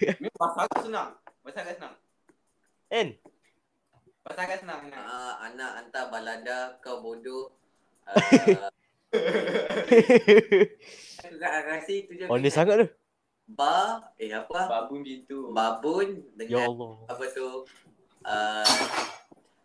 [0.00, 1.10] Memang bahasa agak senang.
[1.44, 1.94] Bahasa agak senang.
[2.86, 3.08] Kan?
[4.24, 4.80] Bahasa agak senang.
[4.90, 7.52] Ah, anak hantar balada kau bodoh.
[8.04, 8.68] Uh,
[11.20, 12.24] aku kat rasa itu je.
[12.24, 12.86] Oh ni sangat tu.
[13.46, 14.66] Ba, eh apa?
[14.66, 15.52] Babun gitu.
[15.52, 16.92] Babun Ya dengan Allah.
[17.06, 17.68] apa tu?
[18.24, 18.64] Uh,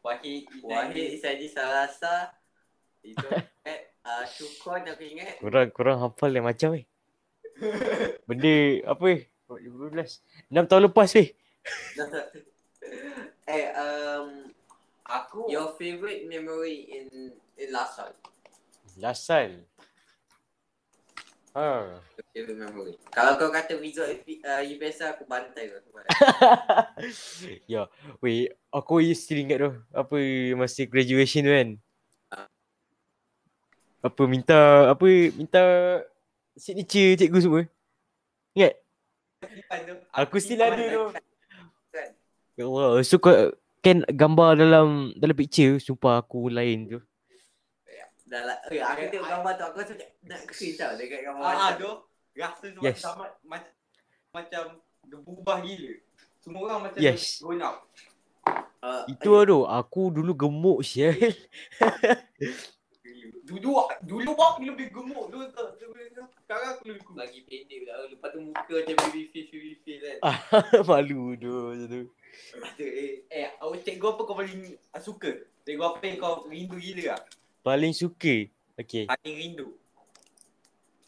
[0.02, 0.50] Wahid.
[0.62, 2.36] Wahid Isaji Salasa.
[3.00, 3.24] Itu
[3.64, 5.38] eh uh, Syukron aku ingat.
[5.38, 6.86] Kurang kurang hafal yang macam weh.
[8.28, 8.54] Benda
[8.90, 9.22] apa weh?
[9.46, 10.50] 2015.
[10.50, 11.30] 6 tahun lepas weh.
[13.50, 14.50] eh um
[15.10, 18.14] Aku Your favourite memory in in Lasalle?
[19.02, 19.66] Lasan.
[21.58, 21.98] Ha.
[22.38, 22.94] Memory.
[23.10, 25.82] Kalau kau kata result uh, UPSR aku bantai kau.
[27.74, 27.90] ya,
[28.22, 30.18] weh, aku still ingat tu apa
[30.54, 31.70] masa graduation tu kan.
[34.00, 35.64] Apa minta apa minta
[36.56, 37.64] signature cikgu semua.
[38.56, 38.74] Ingat?
[39.88, 39.96] tu.
[40.16, 41.04] Aku still ada tu.
[42.60, 43.32] Ya Allah, so kau
[43.80, 47.00] kan gambar dalam dalam picture sumpah aku lain tu.
[48.30, 48.58] Dah lah.
[48.70, 51.44] Eh, aku tengok gambar tu aku rasa macam nak cringe tau dekat gambar.
[51.44, 51.80] Ah, macam.
[51.82, 51.92] tu
[52.38, 52.98] rasa sebab Yes.
[53.02, 53.74] sama macam
[54.30, 54.64] macam
[55.10, 55.94] dia berubah gila.
[56.40, 57.42] Semua orang macam Yes.
[57.42, 57.90] grown up.
[58.80, 61.12] Uh, Itu tu, aku dulu gemuk sial.
[63.50, 63.72] Dulu
[64.06, 65.66] dulu aku lebih gemuk dulu tu.
[66.46, 67.18] Sekarang aku lebih kurus.
[67.18, 67.94] lagi pendek pula.
[68.06, 70.18] Lepas tu muka macam baby face baby face kan.
[70.90, 72.02] Malu tu macam tu.
[72.54, 74.62] Lepas tu eh Eh, awak cikgu apa kau paling
[75.00, 75.32] suka?
[75.66, 77.22] Cikgu apa yang kau rindu gila lah?
[77.60, 78.46] Paling suka.
[78.78, 79.10] Okay.
[79.10, 79.68] Paling rindu.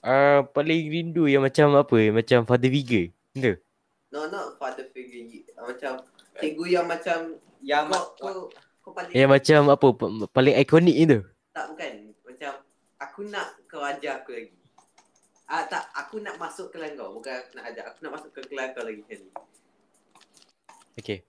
[0.02, 1.98] Uh, paling rindu yang macam apa?
[2.10, 3.14] Macam father figure.
[3.32, 3.54] Benda.
[4.12, 5.24] no not father figure
[5.56, 6.04] macam
[6.36, 8.34] cikgu yang macam Yang kau mak, kau
[8.82, 9.88] kau paling Yang macam apa?
[9.94, 11.18] pa- Paling ikonik itu.
[11.52, 12.11] tak bukan
[13.12, 14.56] aku nak kau ajar aku lagi.
[15.52, 17.84] Ah tak, aku nak masuk kelas kau, bukan aku nak ajar.
[17.92, 19.28] Aku nak masuk ke kelas kau lagi sekali.
[20.96, 21.20] Okay.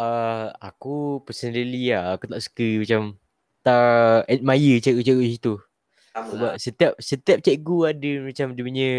[0.00, 3.02] Uh, aku personally lah, aku tak suka macam
[3.60, 5.54] tak admire cikgu-cikgu situ.
[6.16, 6.56] Sama Sebab lah.
[6.56, 8.90] setiap setiap cikgu ada macam dia punya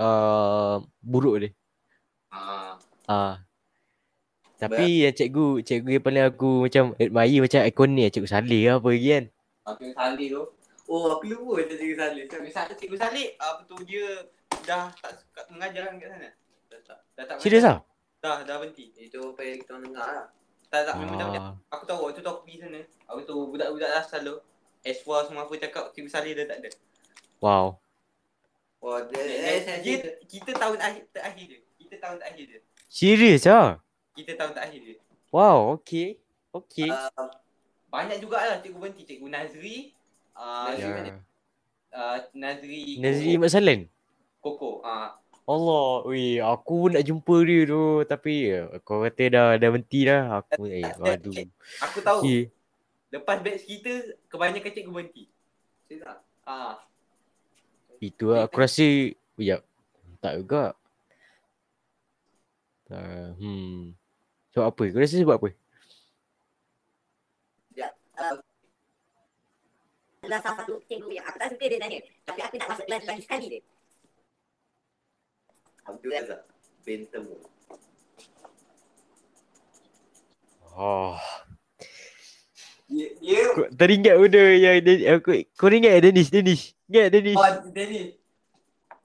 [0.00, 1.48] uh, buruk dia.
[2.32, 3.44] ah, Ah.
[4.56, 8.88] Tapi yang cikgu, cikgu yang paling aku macam admire macam ikonik cikgu Saleh ke apa
[8.88, 9.24] lagi kan.
[9.68, 10.44] aku Salih tu.
[10.84, 12.22] Oh, aku lupa macam cikgu Salih.
[12.28, 14.04] Cikgu Salih, Cikgu Salih, apa tu dia
[14.68, 16.28] dah tak suka mengajar kat sana.
[16.68, 16.98] Tak, tak.
[17.16, 17.80] Dah tak Serius ah?
[18.20, 18.92] Dah, dah berhenti.
[18.96, 20.26] Itu apa yang kita orang dengar lah.
[20.68, 21.54] Tak, tak, memang macam Ah.
[21.72, 22.80] Aku tahu waktu tu aku pergi sana.
[23.08, 24.36] Aku tu budak-budak asal tu.
[24.84, 26.70] Eswa semua apa cakap Cikgu Salih dah tak ada.
[27.40, 27.80] Wow.
[28.84, 29.96] Oh, dia, Dia, dia,
[30.28, 31.60] kita tahun akhir terakhir dia.
[31.80, 32.60] Kita tahun terakhir dia.
[32.92, 33.80] Serius ah?
[34.12, 34.96] Kita tahun terakhir dia.
[35.32, 36.20] Wow, okay.
[36.52, 36.92] Okay.
[36.92, 37.32] Uh,
[37.88, 39.02] Banyak jugalah cikgu berhenti.
[39.08, 39.96] Cikgu Nazri,
[40.38, 41.14] uh, Nazri ya.
[41.94, 43.80] uh, Nazri, Nazri Mat Salan.
[44.44, 44.84] Koko.
[44.84, 50.00] Ah, Allah, weh, aku nak jumpa dia tu tapi ya, kau kata dah dah berhenti
[50.08, 50.40] dah.
[50.40, 51.36] Aku eh aduh.
[51.80, 52.20] aku tahu.
[52.24, 52.42] Okay.
[53.12, 53.92] Lepas batch kita,
[54.26, 55.24] kebanyakan cikgu berhenti.
[56.44, 56.82] Ah,
[58.00, 58.84] Itu lah aku rasa
[59.38, 59.60] ya
[60.20, 60.72] tak juga.
[62.84, 63.96] Tak, hmm.
[64.52, 64.82] Sebab apa?
[64.92, 65.50] Kau rasa sebab apa?
[70.24, 72.00] Adalah salah satu cikgu yang aku tak suka dia tanya.
[72.24, 73.60] Tapi aku nak masuk kelas lagi sekali dia.
[75.84, 76.40] Abdul Razak.
[76.84, 77.36] Bentemu.
[80.74, 81.14] Oh.
[82.90, 86.74] dia, dia Kau teringat benda yang Den- aku kau ingat Dennis Dennis.
[86.90, 87.36] Ingat Dennis.
[87.38, 88.08] oh, Dennis.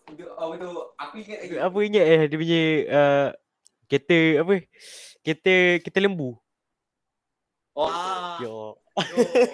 [0.10, 1.54] Dia, tu, aku ingat lagi.
[1.62, 3.28] Apa ingat eh dia punya uh,
[3.86, 4.54] kereta apa?
[5.22, 6.40] Kereta kereta lembu.
[7.78, 8.42] Wah.
[8.42, 8.50] Ya.
[8.50, 8.79] Oh.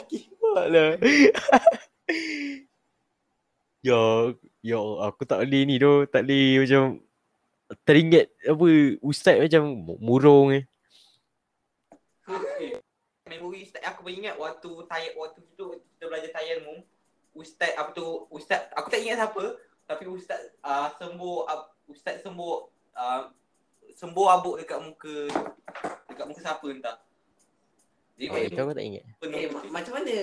[0.10, 0.90] Kimak lah.
[3.86, 7.06] ya Allah, aku tak boleh ni tu, tak boleh macam
[7.86, 8.68] teringat apa
[9.02, 9.64] ustaz macam
[10.02, 10.64] murung eh.
[13.26, 16.86] Memori ustaz aku ingat waktu tayar waktu tu kita belajar tayamum.
[17.36, 19.44] Ustaz apa tu ustaz aku tak ingat siapa
[19.86, 22.54] tapi ustaz uh, sembuh uh, ustaz sembuh
[22.96, 23.22] uh,
[23.98, 25.16] sembuh abuk dekat muka
[26.10, 26.98] dekat muka siapa entah.
[28.16, 29.04] Dia Oh, itu aku tak ingat.
[29.20, 30.14] penuh Eh, ma- macam mana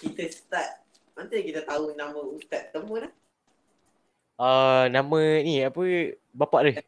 [0.00, 0.70] kita start?
[1.12, 3.12] Macam mana kita tahu nama Ustaz temu lah?
[4.34, 5.80] Uh, nama ni apa
[6.32, 6.80] bapak dia?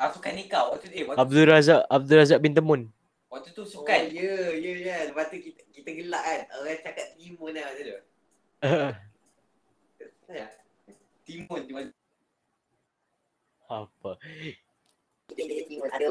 [0.00, 2.88] Ah, sukan nikah waktu tu eh waktu, Abdul Razak Abdul Razak bin Temun.
[3.28, 4.08] waktu tu Oh, sukan.
[4.08, 4.96] ya, ya, ya.
[5.06, 6.40] Lepas tu kita, kita gelak kan.
[6.56, 7.96] Orang cakap timun lah macam tu.
[10.30, 10.46] Ya.
[11.22, 11.84] Timun timun.
[13.68, 14.10] apa?
[15.28, 16.06] Kita dia timun ada.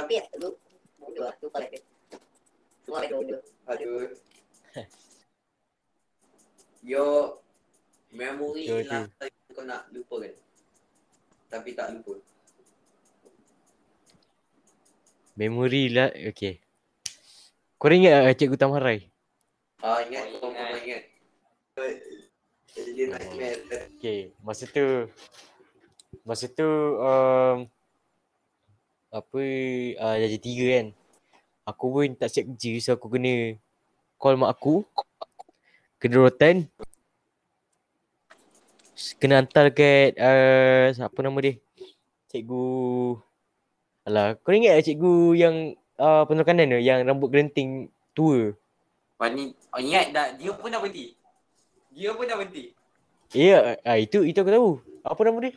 [0.00, 0.56] Tapi lu
[0.96, 1.34] bodoh lah.
[1.44, 1.80] Lupa lah dia.
[2.80, 3.40] Semua ada bodoh.
[3.68, 4.08] Aduh.
[6.80, 7.36] Your
[8.08, 10.34] memory Yo, last time kau nak lupa kan?
[11.52, 12.16] Tapi tak lupa.
[15.36, 16.64] Memori lah okay.
[17.76, 19.08] Kau ingat uh, Cikgu Tamharai?
[19.80, 20.24] Ah, ingat.
[20.40, 21.04] Oh, Kau ingat.
[21.80, 21.96] ingat.
[23.08, 23.60] nightmare.
[23.96, 25.08] Okay, masa tu
[26.24, 26.68] masa tu
[27.00, 27.68] um,
[29.10, 29.42] apa
[29.98, 30.86] uh, darjah tiga kan.
[31.66, 33.58] Aku pun tak siap kerja so aku kena
[34.16, 34.86] call mak aku.
[35.98, 36.66] Kena rotan.
[39.18, 41.54] Kena hantar kat uh, apa nama dia?
[42.30, 43.18] Cikgu
[44.08, 45.54] Alah, kau ingat tak cikgu yang
[46.00, 48.56] uh, penuh kanan tu yang rambut gerenting tua?
[49.20, 51.12] Wani, oh, ingat dah, dia pun dah berhenti.
[51.92, 52.72] Dia pun dah berhenti.
[53.36, 54.70] Ya, ah, itu itu aku tahu.
[55.04, 55.52] Apa nama dia?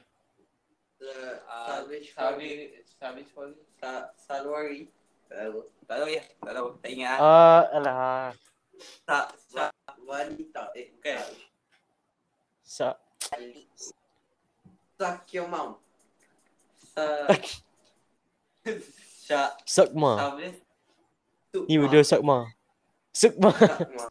[0.99, 1.33] Uh,
[1.63, 3.53] Ah, Salvage Sabi, Sabi Sabi.
[3.83, 4.87] Sa- Salwari.
[5.27, 5.59] Tak tahu.
[5.83, 6.67] Tak tahu ya, tak tahu.
[6.79, 7.19] Tak ingat ah.
[7.19, 8.27] Ah, alah.
[9.03, 9.71] Tak, tak.
[10.07, 10.71] Wanita.
[10.71, 11.27] Eh, Bukan.
[12.63, 12.95] Sa
[14.95, 15.75] Sakyomam.
[16.95, 17.27] Sa...
[19.19, 19.51] Syak.
[19.67, 20.11] Sakma.
[20.15, 20.47] Sabi.
[21.67, 22.55] Ni benda Sakma.
[23.11, 23.51] Sakma.
[23.51, 24.05] Sakma.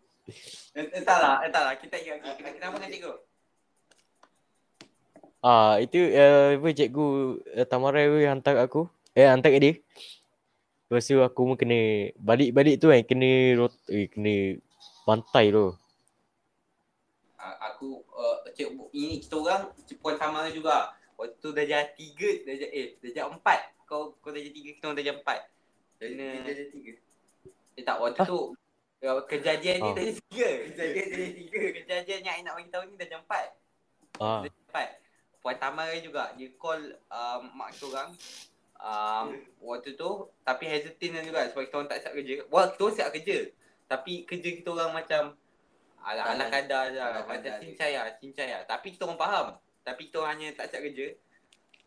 [0.76, 1.80] Eh, Entahlah, entahlah.
[1.80, 2.36] Kita ingat lagi.
[2.44, 3.12] Kita kenapa dengan cikgu?
[5.42, 7.06] Ah, itu uh, apa cikgu
[7.58, 8.86] uh, Tamarai tu hantar aku.
[9.12, 9.74] Eh, hantar kat dia.
[10.86, 14.54] Lepas tu aku pun kena balik-balik tu kan kena rot eh, kena
[15.02, 15.74] bantai tu.
[17.34, 20.94] Ah, Aku, uh, cikgu, ini kita orang, Puan Tamara juga.
[21.18, 23.60] Waktu tu darjah tiga, darjah, eh, darjah empat.
[23.82, 25.38] Kau, kau darjah tiga, kita orang darjah empat.
[25.98, 26.92] Dia Kena, dia ada tiga.
[27.72, 28.38] eh tak, waktu tu,
[29.02, 29.94] uh, kejadian ni Ah.
[29.98, 30.48] darjah tiga.
[30.70, 31.60] Kejadian darjah tiga.
[31.82, 33.46] Kejadian yang I nak bagi tahu ni darjah empat.
[34.22, 34.46] Ah.
[34.46, 35.01] Dapat.
[35.42, 38.10] Puan Tamara juga dia call um, mak kita orang
[38.78, 39.26] um,
[39.62, 42.34] waktu tu tapi hesitant juga sebab kita orang tak siap kerja.
[42.46, 43.38] Wah, kita orang siap kerja.
[43.90, 45.22] Tapi kerja kita orang macam
[46.02, 47.00] ala ala kadar je.
[47.02, 48.62] ala Macam cincai lah, cincai lah.
[48.66, 49.46] Tapi kita orang faham.
[49.82, 51.06] Tapi kita orang hanya tak siap kerja.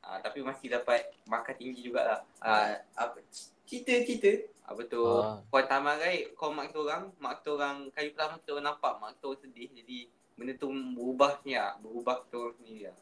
[0.06, 2.22] Uh, tapi masih dapat markah tinggi jugalah.
[2.38, 3.18] Uh, Ah, apa?
[3.66, 4.52] Cerita-cerita.
[4.66, 5.02] apa tu?
[5.02, 5.38] Ah.
[5.50, 7.04] Puan Tamara call mak kita orang.
[7.22, 9.70] Mak kita orang kali pertama kita orang nampak mak kita orang sedih.
[9.74, 9.98] Jadi
[10.36, 11.74] benda tu berubah ni lah.
[11.82, 12.98] Berubah kita orang sendiri lah.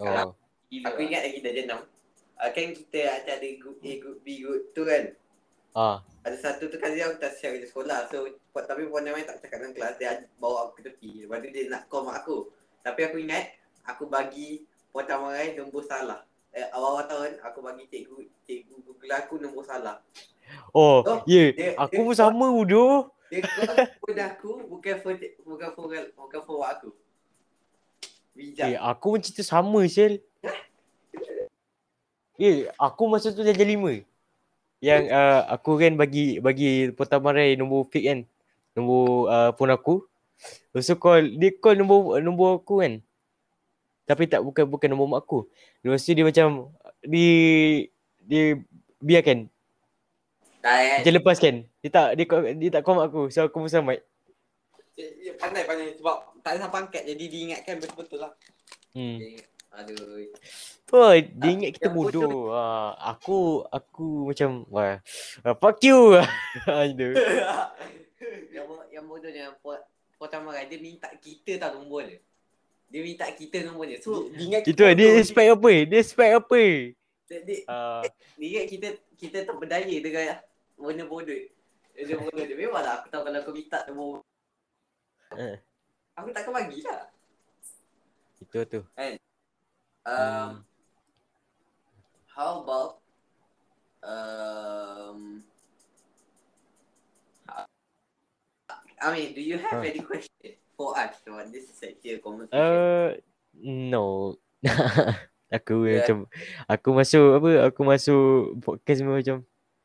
[0.00, 0.32] Oh.
[0.70, 1.80] Gila Aku ingat lagi darjah enam.
[2.34, 5.12] Ah, kan kita ada ada group A, group B, group tu kan.
[5.70, 6.00] Ah.
[6.24, 8.08] Ada satu tu kali aku tak siap kerja sekolah.
[8.08, 9.94] So, puan- tapi puan namanya tak cakap dalam kelas.
[10.00, 11.10] Dia bawa aku ke tepi.
[11.22, 12.48] Lepas tu dia nak call mak aku.
[12.80, 13.44] Tapi aku ingat,
[13.84, 16.24] aku bagi puan Tamarai nombor salah.
[16.50, 20.00] Eh, awal-awal tahun, aku bagi cikgu, cikgu Google aku nombor salah.
[20.74, 21.54] Oh, Oh, ya.
[21.54, 23.06] dia- aku dia- pun sama bodoh.
[23.30, 23.70] Dia call
[24.00, 26.90] phone aku, bukan phone, bukan phone, bukan phone aku.
[28.40, 28.66] Bijak.
[28.72, 30.24] Eh, aku pun cerita sama, Syel.
[32.40, 34.00] Eh, aku masa tu darjah lima.
[34.80, 38.20] Yang uh, aku kan bagi bagi Potamarai nombor fake kan.
[38.72, 40.08] Nombor uh, phone aku.
[40.72, 43.04] Lepas tu call, dia call nombor nombor aku kan.
[44.08, 45.44] Tapi tak bukan bukan nombor mak aku.
[45.84, 46.72] Lepas tu dia macam
[47.04, 47.28] di
[48.24, 48.56] dia
[49.04, 49.52] biarkan.
[50.64, 51.00] Dah kan?
[51.04, 51.54] Dia lepaskan.
[51.84, 52.24] Dia tak dia
[52.56, 53.28] dia tak call mak aku.
[53.28, 54.00] So aku pun selamat.
[55.00, 58.32] Dia, dia pandai pandai sebab tak ada siapa angkat jadi diingatkan betul-betul lah.
[58.92, 59.16] Hmm.
[59.16, 60.26] Dia- Aduh.
[60.90, 62.50] Oh, dia ingat kita bodoh.
[62.50, 64.98] Ah, aku aku macam wah.
[65.40, 66.18] ah, fuck you.
[66.66, 67.14] Ah, Itu.
[68.56, 69.78] yang, yang bodohnya Puan
[70.18, 72.18] Puan Tamarai dia minta kita tahu nombor dia.
[72.90, 74.02] Dia minta kita nombor dia.
[74.02, 75.72] So Diingat Itu lah, dia expect apa?
[75.86, 76.62] Dia expect apa?
[77.30, 78.02] dia, dia, Ah,
[78.42, 80.34] dia ingat kita kita terpedaya dengan
[80.74, 81.40] benda bodoh.
[81.94, 82.58] Dia bodoh dia.
[82.58, 84.26] Memanglah aku tahu kalau kau minta nombor.
[85.38, 85.56] Eh.
[86.18, 87.06] Aku takkan bagilah.
[88.40, 88.80] itu tu.
[90.08, 90.64] Um,
[92.32, 93.04] how about
[94.00, 95.44] um
[99.00, 99.84] I mean, do you have Huh.
[99.84, 102.60] any question for us about this sexual conversation?
[102.60, 103.16] Uh,
[103.60, 104.36] no.
[105.56, 106.04] aku Yeah.
[106.04, 106.16] macam
[106.68, 107.48] aku masuk apa?
[107.72, 108.24] Aku masuk
[108.60, 109.38] podcast memang macam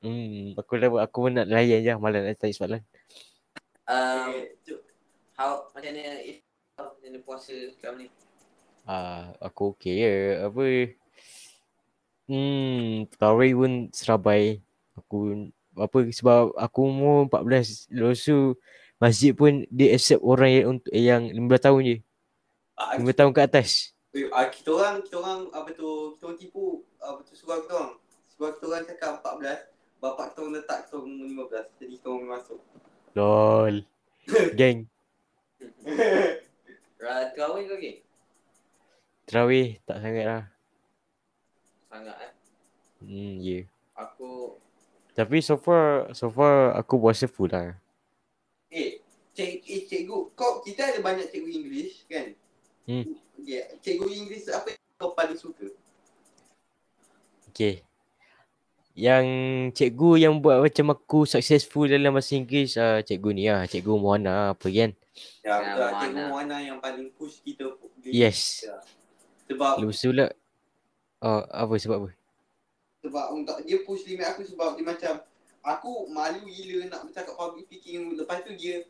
[0.03, 2.81] hmm, aku dah aku nak layan je malas nak tanya soalan.
[3.87, 4.51] Um,
[5.35, 6.39] how macam mana is
[6.75, 8.07] macam mana puasa sekarang ni?
[8.85, 10.15] Ah, aku okey je.
[10.45, 10.63] Apa?
[12.25, 14.61] Hmm, tarawih pun serabai.
[14.95, 18.55] Aku apa sebab aku umur 14 lepas tu
[18.95, 21.97] masjid pun dia accept orang yang untuk yang 15 tahun je.
[22.79, 23.69] Ah, 15 tahun ke atas.
[24.15, 26.63] eh, ah, kita orang kita orang apa tu kita orang tipu
[27.03, 27.93] apa tu suruh kita orang.
[28.31, 31.79] Suruh kita orang cakap 14, bapak kita orang letak kita orang umur 15.
[31.83, 32.59] Jadi kita orang masuk.
[33.15, 33.75] Lol.
[34.59, 34.87] Gang.
[37.03, 37.95] Ra- Terawih ke okey?
[39.25, 40.43] Terawih tak sangat lah.
[41.89, 42.31] Sangat eh.
[43.01, 43.49] Hmm, ya.
[43.61, 43.63] Yeah.
[43.95, 44.59] Aku
[45.15, 47.79] Tapi so far, so far aku puasa full lah.
[48.67, 48.99] Eh,
[49.31, 52.35] cik, eh, cikgu, kau kita ada banyak cikgu English kan?
[52.83, 53.15] Hmm.
[53.39, 55.71] Okay, cikgu English apa yang kau paling suka?
[57.55, 57.79] Okay.
[58.95, 59.25] Yang
[59.73, 63.67] cikgu yang buat macam aku successful dalam bahasa Inggeris, uh, cikgu ni lah.
[63.67, 64.95] Cikgu Moana apa kan.
[65.43, 65.89] Ya, Ya, betul lah.
[65.91, 65.99] mana?
[66.01, 67.75] Cikgu mana yang paling push kita.
[68.01, 68.63] Yes.
[69.45, 70.27] Sebab Lepas tu pula,
[71.21, 72.11] oh, apa sebab apa?
[72.97, 75.21] sebab untuk dia push limit aku sebab dia macam
[75.61, 78.81] aku malu gila nak bercakap public speaking lepas tu dia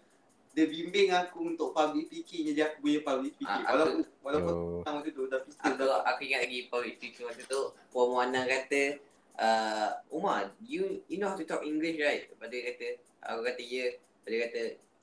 [0.53, 4.53] dia bimbing aku untuk public speaking jadi aku boleh public speaking Ah, aku- walaupun walaupun
[4.55, 4.79] Oh.
[4.87, 8.47] sama tu tu tapi still aku aku ingat lagi public speaking waktu tu Puan Moana
[8.47, 9.03] kata
[9.39, 12.27] uh, Umar, you you know how to talk English right?
[12.31, 12.87] Lepas dia kata,
[13.25, 13.69] aku kata ya.
[13.69, 13.91] Yeah.
[13.99, 14.61] Lepas dia kata,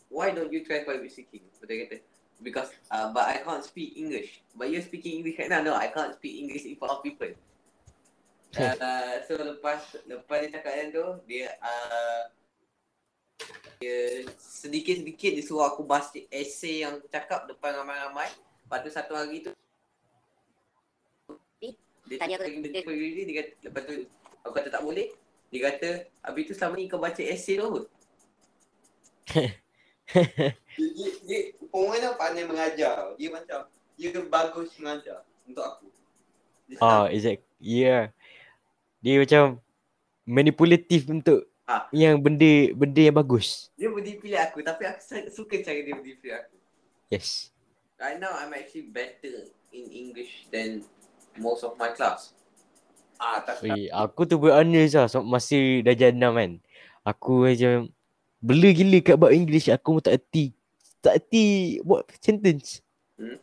[0.09, 1.45] why don't you try public speaking?
[1.57, 1.97] Lepas dia kata,
[2.41, 4.43] because uh, but I can't speak English.
[4.57, 5.62] But you're speaking English right now.
[5.64, 7.33] No, I can't speak English in front of people.
[8.61, 12.22] uh, so lepas lepas dia cakap yang tu, dia uh,
[13.80, 18.28] dia sedikit-sedikit dia suruh aku baca essay yang aku cakap depan ramai-ramai.
[18.68, 19.53] Lepas tu satu hari tu
[22.12, 23.95] dia Tanya aku, dia, dia, dia, dia, kata, lepas tu
[24.43, 25.09] aku kata tak boleh.
[25.53, 27.80] Dia kata, habis tu selama ni kau baca essay tu apa?
[30.12, 33.16] Dia, dia, dia pandai mengajar.
[33.16, 33.64] Dia macam,
[33.97, 35.86] dia bagus mengajar untuk aku.
[36.68, 37.45] Dia Ah, exact.
[37.61, 38.12] Yeah.
[39.01, 39.61] Dia macam
[40.24, 41.86] manipulatif untuk Ah.
[41.95, 43.70] yang benda benda yang bagus.
[43.78, 44.99] Dia boleh pilih aku tapi aku
[45.30, 46.57] suka cara dia boleh pilih aku.
[47.07, 47.55] Yes.
[48.03, 50.82] Right now I'm actually better in English than
[51.38, 52.34] most of my class.
[53.23, 55.55] Ah, tak Oi, aku tu be honest lah so, masa
[55.87, 56.51] darjah 6 kan.
[57.07, 57.87] Aku macam
[58.43, 60.51] bela gila kat bab English aku pun tak erti.
[60.99, 62.83] Tak erti buat sentence.
[63.14, 63.39] Hmm.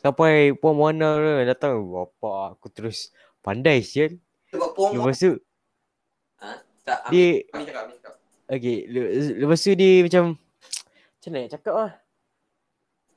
[0.00, 3.12] Sampai puan Moana tu datang bapa aku terus
[3.44, 4.16] pandai sial.
[4.48, 5.36] sebab Puan Lepas tu
[6.86, 8.14] Tak, Amir, dia Kami cakap, kami cakap.
[8.46, 9.10] Okay, le-
[9.42, 10.24] lepas tu dia macam
[11.18, 11.92] macam mana nak cakap lah.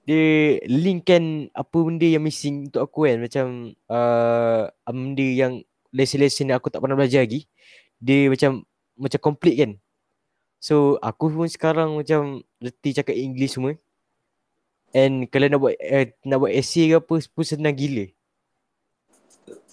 [0.10, 0.26] Dia
[0.66, 3.22] linkkan apa benda yang missing untuk aku kan.
[3.22, 3.46] Macam
[3.94, 5.62] uh, benda yang
[5.94, 7.46] lesson-lesson yang aku tak pernah belajar lagi.
[8.00, 8.64] Dia macam
[9.00, 9.72] macam complete kan.
[10.60, 13.80] So aku pun sekarang macam reti cakap English semua.
[14.92, 18.10] And kalau nak buat uh, nak buat essay ke apa pun senang gila.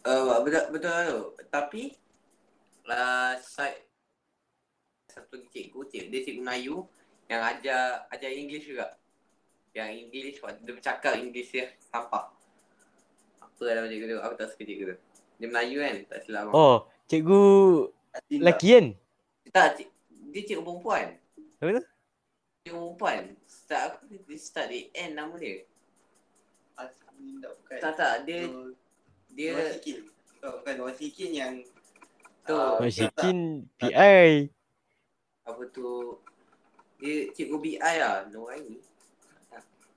[0.06, 1.20] uh, betul betul tu.
[1.50, 1.82] Tapi
[2.86, 3.82] uh, saya
[5.10, 6.84] satu cikgu, cikgu dia cikgu Melayu
[7.26, 8.94] yang ajar ajar English juga.
[9.72, 12.30] Yang English dia bercakap English dia sampah.
[13.42, 14.18] Apa nama cikgu tu?
[14.20, 14.96] Aku tak suka cikgu tu.
[15.36, 15.96] Dia Melayu kan?
[16.08, 16.54] Tak silap aku.
[16.54, 16.76] Oh,
[17.06, 17.42] cikgu
[18.32, 18.86] lelaki kan?
[19.50, 19.88] Tak, cik,
[20.30, 21.06] dia cikgu perempuan.
[21.58, 21.84] Apa tu?
[22.62, 23.18] Cikgu perempuan.
[23.44, 25.64] Start aku dia start di N nama dia.
[26.76, 27.78] Bukan.
[27.80, 28.44] Tak tak, dia
[29.32, 29.96] dia Orang Sikin.
[30.40, 31.54] Oh, bukan orang Sikin yang
[32.46, 32.54] Tu.
[32.54, 33.38] ah, Oh, tak- Sikin
[33.74, 34.52] PI.
[35.42, 36.18] apa tu
[36.96, 38.78] dia cikgu BI lah, Noraini.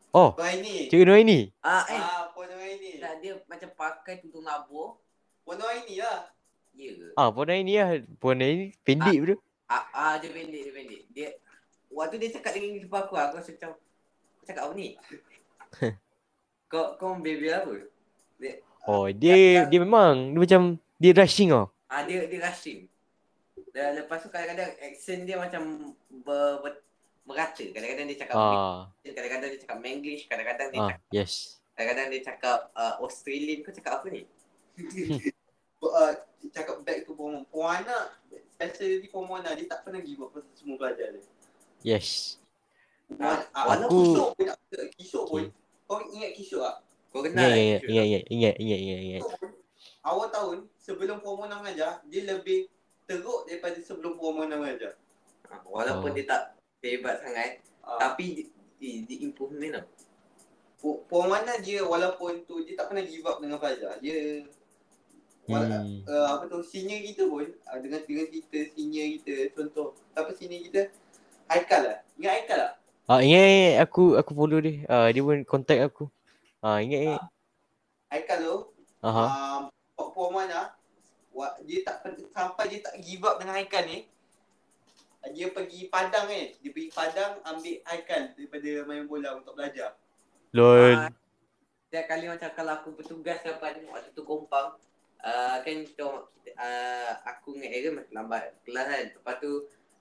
[0.09, 0.89] Oh, Puan ini.
[0.89, 1.39] cikgu Noor ni.
[1.61, 1.99] Ah, eh.
[1.99, 2.97] Ah, Puan ini.
[2.97, 4.97] Tak, dia macam pakai tudung labur.
[5.49, 6.29] Puan ini lah.
[6.77, 7.07] Ya ke?
[7.17, 7.89] Ah, puan Noor ni lah.
[8.21, 9.35] Puan Noor ni pendek bro.
[9.65, 11.01] Ah, ah, dia pendek, dia pendek.
[11.09, 11.27] Dia
[11.89, 14.89] waktu dia cakap dengan English depan aku, aku rasa macam kau cakap apa ni?
[16.69, 17.81] kau kau baby apa?
[18.85, 20.61] Oh, dia dia memang dia macam
[21.01, 21.73] dia rushing oh.
[21.89, 22.85] Ah, dia dia rushing.
[23.73, 26.73] Dan lepas tu kadang-kadang accent dia macam ber, ber,
[27.25, 27.65] merata.
[27.65, 31.33] Kadang-kadang dia cakap Ah, Malaysian, kadang-kadang dia cakap Manglish, kadang-kadang dia ah, cakap yes.
[31.73, 33.65] kadang-kadang dia cakap uh, Australian.
[33.65, 34.29] Kau cakap apa ni?
[37.69, 38.01] Uh, cakap
[38.57, 39.45] back to Puan Puan Ana.
[39.45, 39.51] Especially Puan Ana.
[39.53, 41.21] Dia tak pernah give up pasal semua pelajar dia.
[41.85, 42.41] Yes.
[43.07, 43.97] Puan, ah, aku
[44.97, 45.43] Kishore pun.
[45.45, 45.53] Okay.
[45.85, 46.75] Kau ingat Kishore tak?
[47.09, 47.89] Kau kenal Ingat, tak ingat, Kishore?
[47.89, 49.21] ingat, ingat, ingat, ingat, ingat, ingat.
[49.23, 49.51] Pun
[49.99, 52.69] Awal tahun sebelum Puan Mona mengajar, dia lebih
[53.05, 54.95] teruk daripada sebelum Puan Mona mengajar.
[55.49, 56.15] Ah, Walaupun Oh.
[56.15, 56.41] dia tak
[56.81, 58.43] hebat sangat, Uh, tapi di,
[58.77, 59.85] di, di improvement tau.
[60.77, 63.97] Pu- Puan Mana dia walaupun tu dia tak pernah give up dengan Fajar.
[63.97, 64.45] Dia
[65.49, 66.05] Hmm.
[66.05, 70.61] uh, apa tu senior kita pun uh, dengan dengan kita senior kita contoh apa senior
[70.69, 70.81] kita
[71.49, 71.97] Haikal lah.
[72.21, 72.73] Ingat Haikal tak?
[73.09, 74.85] Ah, ingat, ingat, aku aku follow dia.
[74.85, 76.05] Ah, dia pun contact aku.
[76.61, 77.21] Ah, ingat, ingat.
[78.13, 78.55] Haikal tu
[79.01, 79.25] Aha.
[79.97, 80.77] um, Mana
[81.33, 84.05] wa, dia tak sampai dia tak give up dengan Haikal ni
[85.33, 86.55] dia pergi Padang eh.
[86.63, 89.97] Dia pergi Padang ambil Haikal daripada main bola untuk belajar.
[90.55, 90.95] Lol.
[90.95, 91.11] Ah,
[91.89, 94.77] Setiap kali macam kalau aku bertugas depan waktu tu kompang,
[95.23, 96.05] uh, kan kita,
[96.55, 99.05] uh, aku dengan Aaron masih lambat kelas kan.
[99.15, 99.51] Lepas tu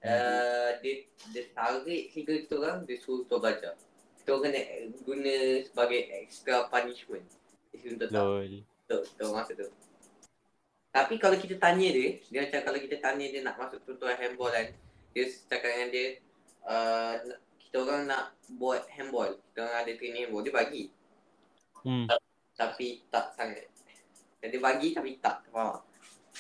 [0.05, 0.95] uh, dia
[1.35, 3.75] dia tarik kita orang, dia suruh kita belajar.
[4.21, 4.61] Kita orang kena
[5.03, 7.27] guna sebagai extra punishment.
[7.79, 8.67] Untuk tak Lol.
[8.67, 9.69] untuk, untuk masa tu.
[10.89, 14.51] Tapi kalau kita tanya dia, dia macam kalau kita tanya dia nak masuk tuan handball
[14.51, 14.73] kan,
[15.15, 16.07] dia cakap dengan dia,
[16.67, 17.15] uh,
[17.61, 20.85] kita orang nak buat handball, kita orang ada training handball, dia bagi.
[21.87, 22.09] Hmm.
[22.59, 23.71] Tapi tak sangat.
[24.39, 25.83] Dan dia bagi tapi tak, faham?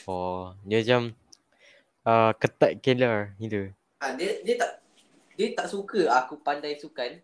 [0.07, 1.03] Oh, dia macam
[2.07, 3.74] ah ketat killer gitu.
[3.99, 4.78] Ha, dia, dia tak
[5.34, 7.18] dia tak suka aku pandai sukan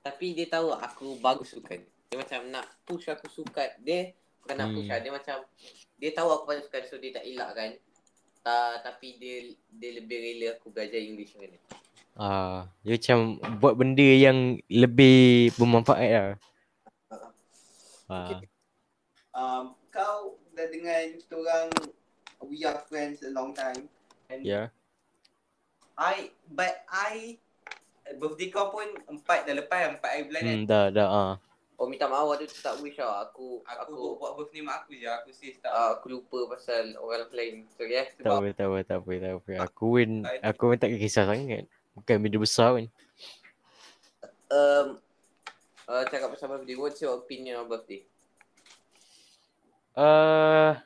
[0.00, 1.80] tapi dia tahu aku bagus sukan.
[1.80, 3.80] Dia macam nak push aku sukan.
[3.80, 4.12] Dia
[4.44, 4.92] bukan nak push Hmm.
[4.92, 5.00] lah.
[5.00, 5.36] Dia macam
[5.96, 7.70] dia tahu aku pandai sukan so dia tak elak kan.
[8.40, 11.62] Ta, tapi dia dia lebih rela aku belajar English dengan dia.
[12.20, 13.18] Ah, dia macam
[13.56, 16.30] buat benda yang lebih bermanfaat lah.
[18.10, 18.40] Ah,
[19.30, 21.68] Um, kau dah dengan kita orang
[22.48, 23.84] we are friends a long time.
[24.32, 24.72] And Yeah.
[26.00, 27.36] I but I
[28.16, 30.56] birthday kau pun empat dah lepas empat hari bulan kan.
[30.56, 31.32] Hmm, dah dah ah.
[31.80, 33.08] Oh minta maaf waktu tu tak wish tau.
[33.24, 35.08] Aku Aku, aku buat birthday mak aku je.
[35.08, 35.72] Aku say tak.
[35.72, 37.54] uh, aku lupa pasal orang lain.
[37.76, 38.08] Sorry eh.
[38.16, 39.52] Tak apa, tak apa, tak apa, tak apa.
[39.68, 41.68] Aku pun aku pun tak kisah sangat.
[41.92, 42.86] Bukan benda besar kan.
[44.50, 44.86] Um,
[45.84, 46.76] uh, cakap pasal birthday.
[46.76, 48.04] What's your opinion on birthday?
[49.98, 50.78] Uh,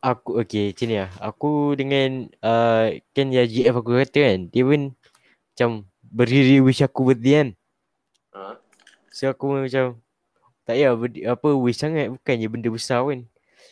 [0.00, 1.10] aku okay macam ni lah.
[1.20, 4.38] Aku dengan uh, kan yang GF aku kata kan.
[4.48, 4.80] Dia pun
[5.52, 5.70] macam
[6.00, 7.48] berdiri wish aku birthday kan.
[8.34, 8.56] Ha?
[9.12, 10.00] So aku macam
[10.64, 10.92] tak payah
[11.34, 13.20] apa wish sangat bukannya benda besar kan.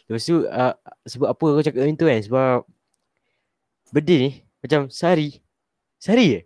[0.06, 0.74] Lepas tu uh,
[1.08, 2.56] sebab apa aku cakap macam tu kan sebab
[3.90, 5.40] birthday ni macam sehari.
[5.98, 6.40] Sehari je.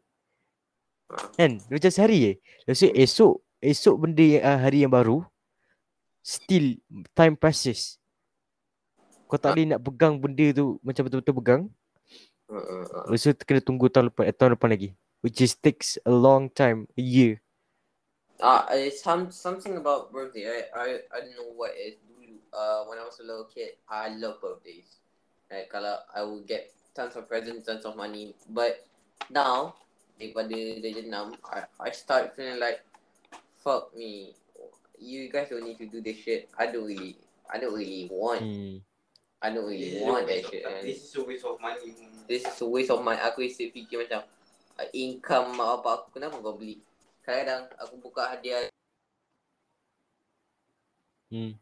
[1.37, 1.61] Kan?
[1.69, 2.33] Macam sehari je.
[2.65, 5.27] Lepas tu esok esok benda uh, hari yang baru
[6.23, 6.79] still
[7.13, 7.99] time passes.
[9.27, 11.63] Kau tak boleh nak pegang benda tu macam betul-betul pegang.
[12.47, 13.05] Uh, uh, uh.
[13.11, 14.91] Lepas tu kena tunggu tahun lepas, eh, tahun depan lagi.
[15.23, 17.43] Which is takes a long time, a year.
[18.43, 20.51] Uh, it's some something about birthday.
[20.51, 21.99] I I I don't know what it is.
[22.53, 25.01] Uh, when I was a little kid, I love birthdays.
[25.49, 28.37] Right, kalau I will get tons of presents, tons of money.
[28.51, 28.85] But
[29.33, 29.79] now,
[30.21, 32.85] daripada darjah enam, I I start feeling like,
[33.65, 34.37] fuck me.
[35.03, 36.47] You guys don't need to do this shit.
[36.55, 37.19] I don't really,
[37.51, 38.47] I don't really want.
[38.47, 38.79] Hmm.
[39.43, 40.63] I don't This really is a want that shit.
[40.63, 41.91] of- And This is a waste of money.
[42.31, 43.19] this is a waste of my.
[43.19, 44.23] Aku isi fikir macam,
[44.79, 46.79] uh, income mak bapak aku kenapa kau beli?
[47.27, 48.71] Kadang-kadang aku buka hadiah
[51.33, 51.57] Hmm.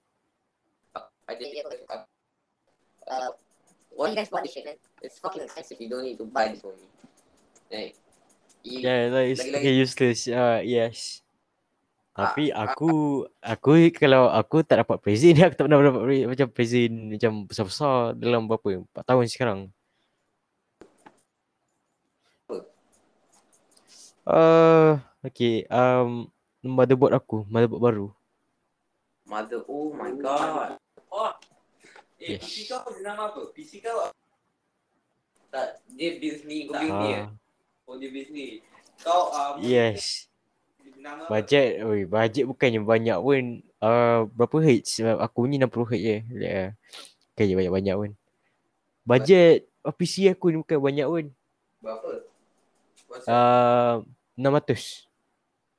[1.30, 1.54] I just
[3.10, 3.30] Uh,
[3.94, 4.76] why you guys bought this shit, man?
[5.02, 5.78] It's fucking expensive.
[5.80, 6.86] You don't need to buy this for me.
[7.70, 7.94] Like,
[8.62, 10.20] you, Yeah, like it's lagi-lagi- okay, useless.
[10.30, 11.22] Uh, yes.
[12.20, 16.28] Ah, Tapi ah, aku aku kalau aku tak dapat present aku tak pernah dapat pre-
[16.28, 19.60] macam present macam besar-besar dalam berapa 4 tahun sekarang.
[24.28, 26.28] Uh, okay, um
[26.60, 28.06] motherboard aku, motherboard baru.
[29.24, 30.76] mother, oh my god.
[31.08, 31.32] Oh.
[32.20, 32.44] Eh, Yes.
[32.44, 33.48] PC kau nama apa?
[33.56, 34.12] PC kau
[35.48, 37.20] Tak, dia Disney, kau beli dia.
[37.24, 38.60] Ah, oh dia business.
[39.00, 40.29] Kau um, yes.
[41.00, 43.44] Bajet, oi, bajet bukannya banyak pun.
[43.80, 45.00] Uh, berapa hertz?
[45.00, 46.16] Aku ni 60 hertz je.
[46.36, 46.68] Yeah.
[47.32, 48.10] Bukannya banyak-banyak pun.
[49.08, 51.24] Bajet uh, PC aku ni bukan banyak pun.
[51.80, 52.10] Berapa?
[53.26, 53.94] Uh,
[54.36, 55.08] 600.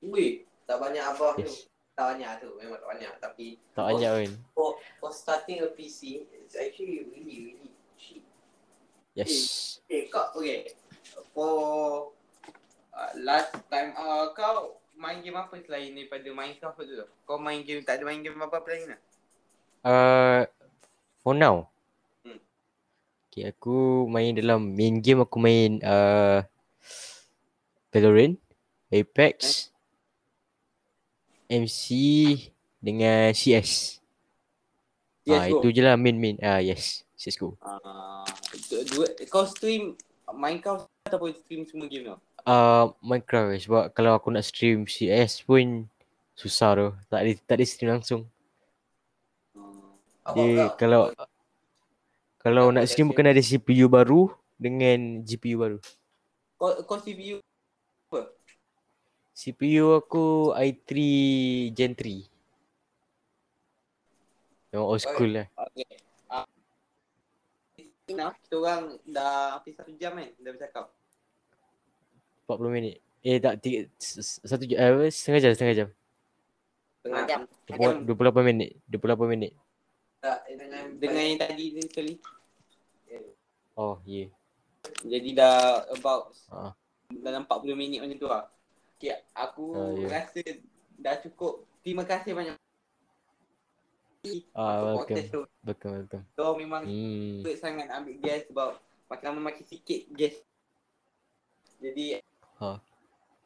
[0.10, 1.46] Weh, tak banyak apa tu.
[1.46, 1.70] Yes.
[1.94, 3.12] Tak banyak tu, memang tak banyak.
[3.22, 3.46] Tapi
[3.78, 3.88] Tak Oh.
[3.94, 4.32] banyak pun.
[4.58, 8.26] for, for starting a PC, it's actually really, really cheap.
[9.14, 9.78] Yes.
[9.86, 10.74] Eh, kau okay.
[11.32, 11.54] For
[12.92, 17.06] uh, last time uh, kau main game apa selain daripada Minecraft tu?
[17.26, 19.00] Kau main game tak ada main game apa-apa lain lah?
[19.82, 20.42] Uh,
[21.26, 21.66] for now.
[22.22, 22.38] Hmm.
[23.34, 26.46] Okay, aku main dalam main game aku main uh,
[27.90, 28.38] Valorant,
[28.94, 29.68] Apex,
[31.50, 31.86] MC
[32.78, 34.00] dengan CS.
[35.28, 35.60] Ah, CS:GO.
[35.60, 36.38] itu je lah main-main.
[36.40, 37.04] Ah, yes.
[37.20, 37.54] CSGO.
[37.62, 38.26] Uh,
[38.90, 39.94] dua, kau stream
[40.26, 42.18] Minecraft ataupun stream semua game tau?
[42.42, 45.86] Uh, Minecraft eh, sebab kalau aku nak stream CS pun
[46.34, 46.88] susah tu.
[47.08, 48.22] Tak ada, tak ada stream langsung.
[50.22, 50.78] Apa Dia kau?
[50.78, 51.04] kalau
[52.42, 55.78] kalau nak stream kena ada CPU baru dengan GPU baru.
[56.58, 57.42] kau, kau CPU
[59.42, 60.94] CPU aku i3
[61.74, 62.30] Gen 3.
[64.70, 65.50] Memang old school lah.
[65.74, 65.98] Okay.
[66.30, 66.46] Uh,
[68.06, 70.86] kita orang dah hampir satu jam kan dah bercakap.
[72.52, 72.96] 40 minit.
[73.22, 73.86] Eh tak tiga,
[74.42, 75.90] satu jam, eh, setengah jam, setengah jam.
[77.02, 77.42] Tengah Jam.
[77.66, 79.54] 20, 28 minit, 28 minit.
[80.22, 82.14] tak, dengan, Dengan yang tadi sekali.
[83.74, 84.30] Oh, ya.
[84.30, 84.30] Yeah.
[85.02, 86.78] Jadi dah about Ah.
[87.10, 88.46] dalam 40 minit macam tu lah.
[88.98, 90.08] Okay, aku Ah, ya.
[90.14, 90.42] rasa
[90.94, 91.66] dah cukup.
[91.82, 92.54] Terima kasih banyak.
[94.54, 95.34] Ah, podcast welcome.
[95.34, 95.42] tu.
[95.66, 96.24] Welcome, welcome.
[96.38, 97.42] Kau memang Hmm.
[97.58, 98.78] sangat ambil guest sebab
[99.10, 100.46] makin lama makin sikit guest.
[101.82, 102.22] Jadi
[102.62, 102.78] Ha.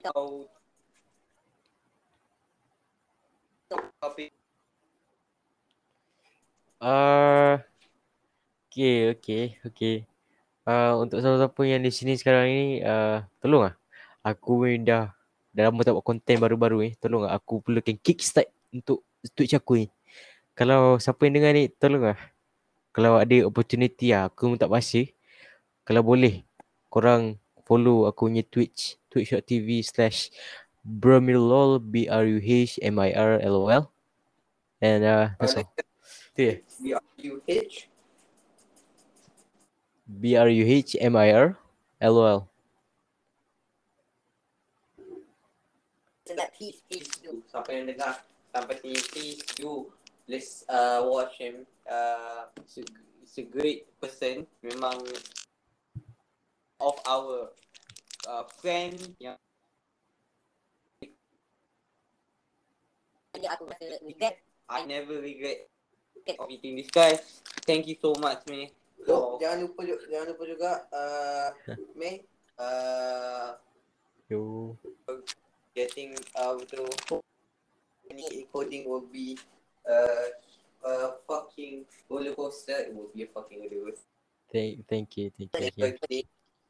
[0.03, 0.43] kau
[3.72, 4.36] topik
[6.84, 7.63] Ah,
[8.68, 9.95] okay, okay, okay.
[10.68, 13.74] Uh, untuk siapa-siapa yang di sini sekarang ni, uh, tolong lah.
[14.22, 15.16] Aku ni dah,
[15.55, 16.91] dah lama tak buat konten baru-baru ni.
[16.99, 17.39] Tolong lah.
[17.39, 19.88] Aku perlukan kickstart untuk Twitch aku ni.
[20.53, 22.20] Kalau siapa yang dengar ni, tolong lah.
[22.91, 25.16] Kalau ada opportunity lah, aku pun tak pasti.
[25.88, 26.43] Kalau boleh,
[26.91, 29.01] korang follow aku punya Twitch.
[29.09, 30.30] Twitch.tv slash
[30.86, 33.84] Brumilol B-R-U-H-M-I-R-L-O-L.
[34.82, 35.66] And uh, that's all.
[36.38, 36.55] Tu ya?
[36.78, 37.89] B-R-U-H.
[40.05, 41.57] B-R-U-H-M-I-R
[42.01, 42.39] L-O-L.
[46.26, 47.41] Sedap please, please do.
[47.49, 48.22] Siapa yang dengar
[48.53, 49.89] sampai sini, please do.
[50.26, 51.70] Let's uh, watch him.
[51.86, 52.84] Uh, he's, a,
[53.22, 54.49] he's a great person.
[54.66, 55.05] Memang
[56.80, 57.49] of our
[58.28, 59.38] uh, friend yang
[63.36, 64.39] Jadi aku rasa regret.
[64.71, 65.67] I never regret
[66.39, 67.19] of meeting this guy.
[67.67, 68.71] Thank you so much, man.
[69.05, 71.47] Oh, So, jangan lupa jangan lupa juga uh,
[71.99, 72.23] May
[72.57, 73.59] uh,
[74.32, 74.73] Yo.
[75.76, 77.19] getting uh, to
[78.09, 79.36] any coding will be
[79.84, 80.32] uh,
[80.88, 82.88] a fucking roller coaster.
[82.88, 84.09] It will be a fucking roller coaster.
[84.49, 86.23] Thank, thank you, thank you, thank you.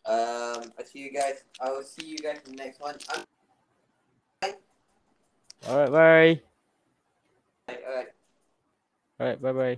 [0.07, 1.43] Um, I see you guys.
[1.59, 2.95] I will see you guys in the next one.
[3.09, 3.23] I'm,
[5.67, 6.41] Alright, bye.
[7.69, 8.07] alright.
[9.19, 9.77] Alright, bye bye.